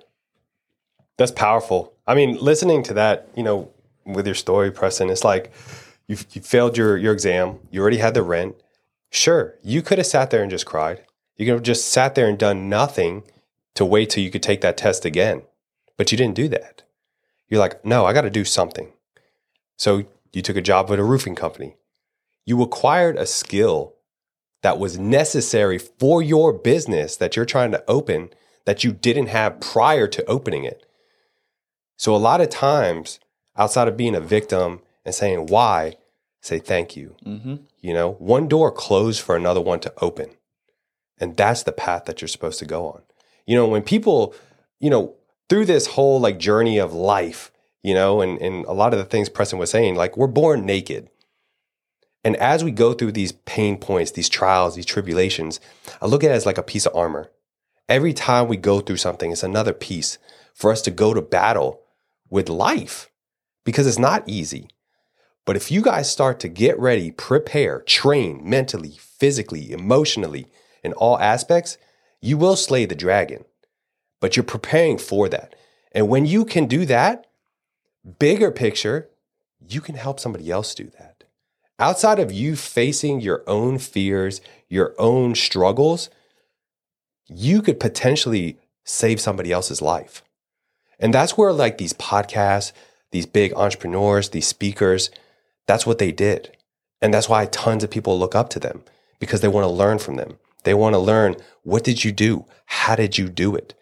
That's 1.16 1.30
powerful. 1.30 1.94
I 2.06 2.14
mean, 2.14 2.36
listening 2.36 2.82
to 2.84 2.94
that, 2.94 3.28
you 3.34 3.42
know, 3.42 3.70
with 4.04 4.26
your 4.26 4.34
story, 4.34 4.70
Preston, 4.70 5.08
it's 5.08 5.24
like 5.24 5.52
you 6.06 6.16
you 6.32 6.40
failed 6.40 6.76
your, 6.76 6.96
your 6.96 7.12
exam, 7.12 7.60
you 7.70 7.80
already 7.80 7.98
had 7.98 8.14
the 8.14 8.22
rent, 8.22 8.56
Sure, 9.10 9.54
you 9.62 9.82
could 9.82 9.98
have 9.98 10.06
sat 10.06 10.30
there 10.30 10.42
and 10.42 10.50
just 10.50 10.66
cried. 10.66 11.04
You 11.36 11.46
could 11.46 11.54
have 11.54 11.62
just 11.62 11.88
sat 11.88 12.14
there 12.14 12.28
and 12.28 12.38
done 12.38 12.68
nothing 12.68 13.22
to 13.74 13.84
wait 13.84 14.10
till 14.10 14.22
you 14.22 14.30
could 14.30 14.42
take 14.42 14.60
that 14.60 14.76
test 14.76 15.04
again. 15.04 15.42
But 15.96 16.12
you 16.12 16.18
didn't 16.18 16.34
do 16.34 16.48
that. 16.48 16.82
You're 17.48 17.60
like, 17.60 17.84
no, 17.84 18.04
I 18.04 18.12
got 18.12 18.22
to 18.22 18.30
do 18.30 18.44
something. 18.44 18.92
So 19.76 20.04
you 20.32 20.42
took 20.42 20.56
a 20.56 20.62
job 20.62 20.90
at 20.90 20.98
a 20.98 21.04
roofing 21.04 21.34
company. 21.34 21.76
You 22.44 22.62
acquired 22.62 23.16
a 23.16 23.26
skill 23.26 23.94
that 24.62 24.78
was 24.78 24.98
necessary 24.98 25.78
for 25.78 26.22
your 26.22 26.52
business 26.52 27.16
that 27.16 27.36
you're 27.36 27.44
trying 27.44 27.70
to 27.70 27.84
open 27.88 28.30
that 28.64 28.84
you 28.84 28.92
didn't 28.92 29.28
have 29.28 29.60
prior 29.60 30.06
to 30.08 30.24
opening 30.26 30.64
it. 30.64 30.84
So 31.96 32.14
a 32.14 32.18
lot 32.18 32.40
of 32.40 32.50
times, 32.50 33.18
outside 33.56 33.88
of 33.88 33.96
being 33.96 34.14
a 34.14 34.20
victim 34.20 34.80
and 35.04 35.14
saying 35.14 35.46
why, 35.46 35.96
say 36.48 36.58
thank 36.58 36.96
you. 36.96 37.14
Mm-hmm. 37.24 37.56
You 37.80 37.94
know, 37.94 38.12
one 38.12 38.48
door 38.48 38.72
closed 38.72 39.20
for 39.20 39.36
another 39.36 39.60
one 39.60 39.80
to 39.80 39.92
open. 39.98 40.30
And 41.18 41.36
that's 41.36 41.62
the 41.64 41.72
path 41.72 42.04
that 42.04 42.20
you're 42.20 42.28
supposed 42.28 42.58
to 42.60 42.64
go 42.64 42.88
on. 42.88 43.02
You 43.46 43.56
know, 43.56 43.66
when 43.66 43.82
people, 43.82 44.34
you 44.80 44.90
know, 44.90 45.14
through 45.48 45.66
this 45.66 45.86
whole 45.86 46.20
like 46.20 46.38
journey 46.38 46.78
of 46.78 46.92
life, 46.92 47.50
you 47.82 47.94
know, 47.94 48.20
and, 48.20 48.40
and 48.40 48.64
a 48.66 48.72
lot 48.72 48.92
of 48.92 48.98
the 48.98 49.04
things 49.04 49.28
Preston 49.28 49.58
was 49.58 49.70
saying, 49.70 49.94
like 49.94 50.16
we're 50.16 50.26
born 50.26 50.66
naked. 50.66 51.08
And 52.24 52.36
as 52.36 52.64
we 52.64 52.70
go 52.70 52.92
through 52.92 53.12
these 53.12 53.32
pain 53.32 53.78
points, 53.78 54.10
these 54.10 54.28
trials, 54.28 54.74
these 54.74 54.86
tribulations, 54.86 55.60
I 56.02 56.06
look 56.06 56.24
at 56.24 56.30
it 56.30 56.34
as 56.34 56.46
like 56.46 56.58
a 56.58 56.62
piece 56.62 56.86
of 56.86 56.94
armor. 56.94 57.30
Every 57.88 58.12
time 58.12 58.48
we 58.48 58.56
go 58.56 58.80
through 58.80 58.96
something, 58.96 59.32
it's 59.32 59.42
another 59.42 59.72
piece 59.72 60.18
for 60.52 60.70
us 60.70 60.82
to 60.82 60.90
go 60.90 61.14
to 61.14 61.22
battle 61.22 61.80
with 62.28 62.48
life 62.48 63.10
because 63.64 63.86
it's 63.86 63.98
not 63.98 64.24
easy. 64.26 64.68
But 65.48 65.56
if 65.56 65.70
you 65.70 65.80
guys 65.80 66.10
start 66.10 66.40
to 66.40 66.48
get 66.48 66.78
ready, 66.78 67.10
prepare, 67.10 67.80
train 67.80 68.42
mentally, 68.44 68.96
physically, 69.00 69.72
emotionally, 69.72 70.46
in 70.84 70.92
all 70.92 71.18
aspects, 71.20 71.78
you 72.20 72.36
will 72.36 72.54
slay 72.54 72.84
the 72.84 72.94
dragon. 72.94 73.46
But 74.20 74.36
you're 74.36 74.44
preparing 74.44 74.98
for 74.98 75.26
that. 75.30 75.54
And 75.92 76.06
when 76.06 76.26
you 76.26 76.44
can 76.44 76.66
do 76.66 76.84
that, 76.84 77.28
bigger 78.18 78.50
picture, 78.50 79.08
you 79.66 79.80
can 79.80 79.94
help 79.94 80.20
somebody 80.20 80.50
else 80.50 80.74
do 80.74 80.90
that. 80.98 81.24
Outside 81.78 82.18
of 82.18 82.30
you 82.30 82.54
facing 82.54 83.22
your 83.22 83.42
own 83.46 83.78
fears, 83.78 84.42
your 84.68 84.94
own 84.98 85.34
struggles, 85.34 86.10
you 87.26 87.62
could 87.62 87.80
potentially 87.80 88.58
save 88.84 89.18
somebody 89.18 89.50
else's 89.50 89.80
life. 89.80 90.22
And 90.98 91.14
that's 91.14 91.38
where 91.38 91.54
like 91.54 91.78
these 91.78 91.94
podcasts, 91.94 92.72
these 93.12 93.24
big 93.24 93.54
entrepreneurs, 93.54 94.28
these 94.28 94.46
speakers, 94.46 95.08
that's 95.68 95.86
what 95.86 95.98
they 95.98 96.10
did. 96.10 96.56
And 97.00 97.14
that's 97.14 97.28
why 97.28 97.46
tons 97.46 97.84
of 97.84 97.90
people 97.90 98.18
look 98.18 98.34
up 98.34 98.48
to 98.50 98.58
them 98.58 98.82
because 99.20 99.40
they 99.40 99.48
want 99.48 99.64
to 99.64 99.68
learn 99.68 99.98
from 99.98 100.16
them. 100.16 100.38
They 100.64 100.74
want 100.74 100.94
to 100.94 100.98
learn 100.98 101.36
what 101.62 101.84
did 101.84 102.02
you 102.02 102.10
do? 102.10 102.46
How 102.66 102.96
did 102.96 103.16
you 103.16 103.28
do 103.28 103.54
it? 103.54 103.74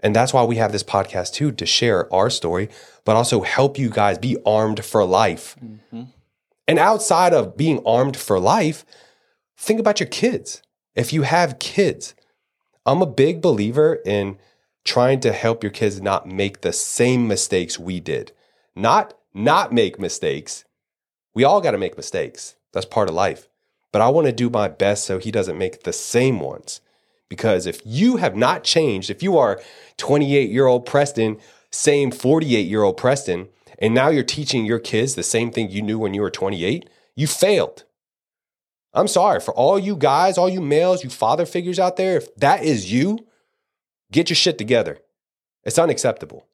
And 0.00 0.16
that's 0.16 0.32
why 0.32 0.42
we 0.42 0.56
have 0.56 0.72
this 0.72 0.82
podcast 0.82 1.34
too 1.34 1.52
to 1.52 1.66
share 1.66 2.12
our 2.12 2.30
story, 2.30 2.68
but 3.04 3.16
also 3.16 3.42
help 3.42 3.78
you 3.78 3.90
guys 3.90 4.18
be 4.18 4.36
armed 4.44 4.84
for 4.84 5.04
life. 5.04 5.56
Mm-hmm. 5.64 6.04
And 6.68 6.78
outside 6.78 7.32
of 7.32 7.56
being 7.56 7.80
armed 7.86 8.16
for 8.16 8.40
life, 8.40 8.84
think 9.56 9.78
about 9.78 10.00
your 10.00 10.08
kids. 10.08 10.62
If 10.94 11.12
you 11.12 11.22
have 11.22 11.58
kids, 11.58 12.14
I'm 12.84 13.02
a 13.02 13.06
big 13.06 13.40
believer 13.40 14.00
in 14.04 14.38
trying 14.84 15.20
to 15.20 15.32
help 15.32 15.62
your 15.62 15.72
kids 15.72 16.00
not 16.00 16.26
make 16.26 16.60
the 16.60 16.72
same 16.72 17.28
mistakes 17.28 17.78
we 17.78 18.00
did. 18.00 18.32
Not 18.74 19.14
not 19.34 19.72
make 19.72 20.00
mistakes. 20.00 20.64
We 21.36 21.44
all 21.44 21.60
got 21.60 21.72
to 21.72 21.78
make 21.78 21.98
mistakes. 21.98 22.54
That's 22.72 22.86
part 22.86 23.10
of 23.10 23.14
life. 23.14 23.46
But 23.92 24.00
I 24.00 24.08
want 24.08 24.26
to 24.26 24.32
do 24.32 24.48
my 24.48 24.68
best 24.68 25.04
so 25.04 25.18
he 25.18 25.30
doesn't 25.30 25.58
make 25.58 25.82
the 25.82 25.92
same 25.92 26.40
ones. 26.40 26.80
Because 27.28 27.66
if 27.66 27.82
you 27.84 28.16
have 28.16 28.34
not 28.34 28.64
changed, 28.64 29.10
if 29.10 29.22
you 29.22 29.36
are 29.36 29.60
28 29.98 30.48
year 30.48 30.64
old 30.64 30.86
Preston, 30.86 31.36
same 31.70 32.10
48 32.10 32.66
year 32.66 32.82
old 32.82 32.96
Preston, 32.96 33.48
and 33.78 33.92
now 33.92 34.08
you're 34.08 34.24
teaching 34.24 34.64
your 34.64 34.78
kids 34.78 35.14
the 35.14 35.22
same 35.22 35.50
thing 35.50 35.68
you 35.70 35.82
knew 35.82 35.98
when 35.98 36.14
you 36.14 36.22
were 36.22 36.30
28, 36.30 36.88
you 37.14 37.26
failed. 37.26 37.84
I'm 38.94 39.08
sorry 39.08 39.40
for 39.40 39.52
all 39.52 39.78
you 39.78 39.94
guys, 39.94 40.38
all 40.38 40.48
you 40.48 40.62
males, 40.62 41.04
you 41.04 41.10
father 41.10 41.44
figures 41.44 41.78
out 41.78 41.96
there. 41.96 42.16
If 42.16 42.34
that 42.36 42.64
is 42.64 42.90
you, 42.90 43.26
get 44.10 44.30
your 44.30 44.36
shit 44.36 44.56
together. 44.56 45.00
It's 45.64 45.78
unacceptable. 45.78 46.46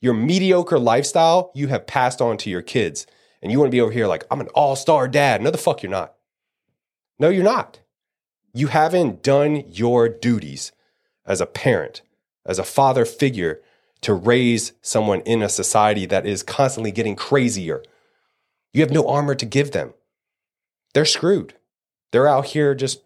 Your 0.00 0.14
mediocre 0.14 0.78
lifestyle 0.78 1.50
you 1.52 1.66
have 1.66 1.88
passed 1.88 2.22
on 2.22 2.36
to 2.36 2.50
your 2.50 2.62
kids. 2.62 3.04
And 3.42 3.52
you 3.52 3.58
want 3.58 3.68
to 3.68 3.74
be 3.76 3.80
over 3.80 3.92
here 3.92 4.06
like, 4.06 4.24
I'm 4.30 4.40
an 4.40 4.48
all 4.48 4.76
star 4.76 5.08
dad. 5.08 5.42
No, 5.42 5.50
the 5.50 5.58
fuck 5.58 5.82
you're 5.82 5.90
not. 5.90 6.14
No, 7.18 7.28
you're 7.28 7.44
not. 7.44 7.80
You 8.52 8.68
haven't 8.68 9.22
done 9.22 9.64
your 9.68 10.08
duties 10.08 10.72
as 11.26 11.40
a 11.40 11.46
parent, 11.46 12.02
as 12.46 12.58
a 12.58 12.64
father 12.64 13.04
figure 13.04 13.60
to 14.00 14.14
raise 14.14 14.72
someone 14.80 15.20
in 15.20 15.42
a 15.42 15.48
society 15.48 16.06
that 16.06 16.26
is 16.26 16.42
constantly 16.42 16.92
getting 16.92 17.16
crazier. 17.16 17.82
You 18.72 18.80
have 18.82 18.90
no 18.90 19.08
armor 19.08 19.34
to 19.34 19.46
give 19.46 19.72
them. 19.72 19.94
They're 20.94 21.04
screwed. 21.04 21.54
They're 22.12 22.28
out 22.28 22.46
here 22.46 22.74
just, 22.74 23.00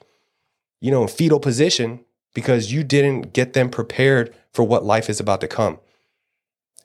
you 0.81 0.91
know, 0.91 1.03
in 1.03 1.09
fetal 1.09 1.41
position 1.41 2.05
because 2.35 2.73
you 2.73 2.85
didn't 2.85 3.33
get 3.33 3.53
them 3.53 3.71
prepared 3.71 4.35
for 4.53 4.65
what 4.65 4.85
life 4.85 5.11
is 5.11 5.21
about 5.21 5.41
to 5.41 5.49
come. 5.49 5.79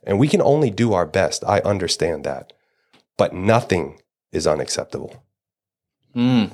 And 0.04 0.20
we 0.20 0.28
can 0.28 0.42
only 0.42 0.70
do 0.70 0.94
our 0.94 1.06
best. 1.06 1.44
I 1.46 1.60
understand 1.60 2.24
that. 2.24 2.54
But 3.18 3.34
nothing 3.34 4.00
is 4.32 4.48
unacceptable. 4.48 5.24
Mm. 6.16 6.52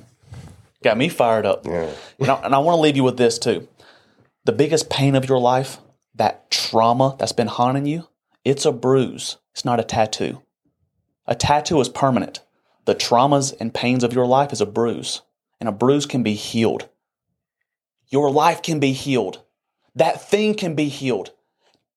Got 0.84 0.98
me 0.98 1.10
fired 1.10 1.46
up. 1.46 1.66
Yeah. 1.66 1.90
and 2.20 2.30
I, 2.30 2.36
and 2.44 2.56
I 2.56 2.60
want 2.60 2.78
to 2.78 2.82
leave 2.82 2.96
you 2.96 3.04
with 3.04 3.18
this 3.18 3.38
too. 3.38 3.68
The 4.46 4.52
biggest 4.52 4.90
pain 4.90 5.16
of 5.16 5.28
your 5.28 5.40
life, 5.40 5.78
that 6.16 6.52
trauma 6.52 7.16
that's 7.18 7.32
been 7.32 7.48
haunting 7.48 7.86
you, 7.86 8.08
it's 8.44 8.66
a 8.66 8.72
bruise. 8.72 9.38
It's 9.54 9.64
not 9.64 9.80
a 9.80 9.84
tattoo. 9.84 10.42
A 11.26 11.36
tattoo 11.36 11.80
is 11.80 11.90
permanent. 11.90 12.42
The 12.86 12.96
traumas 12.96 13.54
and 13.60 13.74
pains 13.74 14.04
of 14.04 14.14
your 14.14 14.26
life 14.26 14.52
is 14.52 14.60
a 14.60 14.66
bruise, 14.66 15.22
and 15.60 15.70
a 15.70 15.72
bruise 15.72 16.06
can 16.06 16.24
be 16.24 16.34
healed. 16.34 16.90
Your 18.10 18.30
life 18.30 18.62
can 18.62 18.80
be 18.80 18.92
healed. 18.92 19.42
That 19.96 20.22
thing 20.22 20.56
can 20.56 20.76
be 20.76 20.90
healed. 20.90 21.32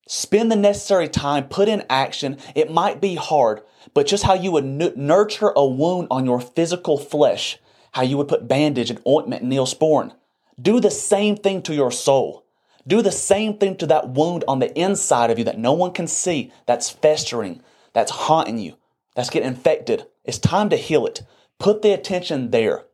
Spend 0.06 0.52
the 0.52 0.56
necessary 0.56 1.08
time, 1.08 1.48
put 1.48 1.68
in 1.68 1.84
action. 1.90 2.38
It 2.54 2.70
might 2.70 3.00
be 3.00 3.16
hard, 3.16 3.62
but 3.92 4.06
just 4.06 4.22
how 4.24 4.34
you 4.34 4.52
would 4.52 4.64
nurture 4.64 5.52
a 5.56 5.66
wound 5.66 6.08
on 6.10 6.24
your 6.24 6.40
physical 6.40 6.96
flesh, 6.96 7.58
how 7.92 8.02
you 8.02 8.16
would 8.16 8.28
put 8.28 8.46
bandage 8.46 8.90
and 8.90 9.00
ointment 9.06 9.42
and 9.42 9.52
neosporin, 9.52 10.12
do 10.60 10.80
the 10.80 10.90
same 10.90 11.36
thing 11.36 11.60
to 11.62 11.74
your 11.74 11.90
soul. 11.90 12.44
Do 12.86 13.02
the 13.02 13.10
same 13.10 13.58
thing 13.58 13.76
to 13.78 13.86
that 13.86 14.10
wound 14.10 14.44
on 14.46 14.60
the 14.60 14.72
inside 14.78 15.30
of 15.30 15.38
you 15.38 15.44
that 15.44 15.58
no 15.58 15.72
one 15.72 15.92
can 15.92 16.06
see, 16.06 16.52
that's 16.66 16.88
festering, 16.88 17.60
that's 17.92 18.12
haunting 18.12 18.58
you, 18.58 18.76
that's 19.16 19.28
getting 19.28 19.48
infected. 19.48 20.06
It's 20.24 20.38
time 20.38 20.68
to 20.68 20.76
heal 20.76 21.04
it. 21.04 21.22
Put 21.58 21.82
the 21.82 21.92
attention 21.92 22.52
there. 22.52 22.84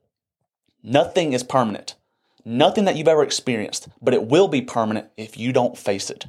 Nothing 0.83 1.35
is 1.35 1.43
permanent. 1.45 1.95
Nothing 2.43 2.87
that 2.87 2.97
you've 2.97 3.07
ever 3.07 3.23
experienced, 3.23 3.89
but 4.01 4.15
it 4.15 4.27
will 4.27 4.49
be 4.49 4.63
permanent 4.63 5.09
if 5.19 5.37
you 5.37 5.53
don't 5.53 5.77
face 5.77 6.09
it. 6.09 6.27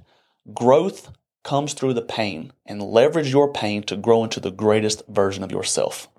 Growth 0.51 1.11
comes 1.45 1.73
through 1.73 1.93
the 1.93 2.01
pain 2.01 2.51
and 2.65 2.81
leverage 2.81 3.31
your 3.31 3.53
pain 3.53 3.81
to 3.83 3.95
grow 3.95 4.25
into 4.25 4.41
the 4.41 4.51
greatest 4.51 5.07
version 5.07 5.41
of 5.41 5.53
yourself. 5.53 6.09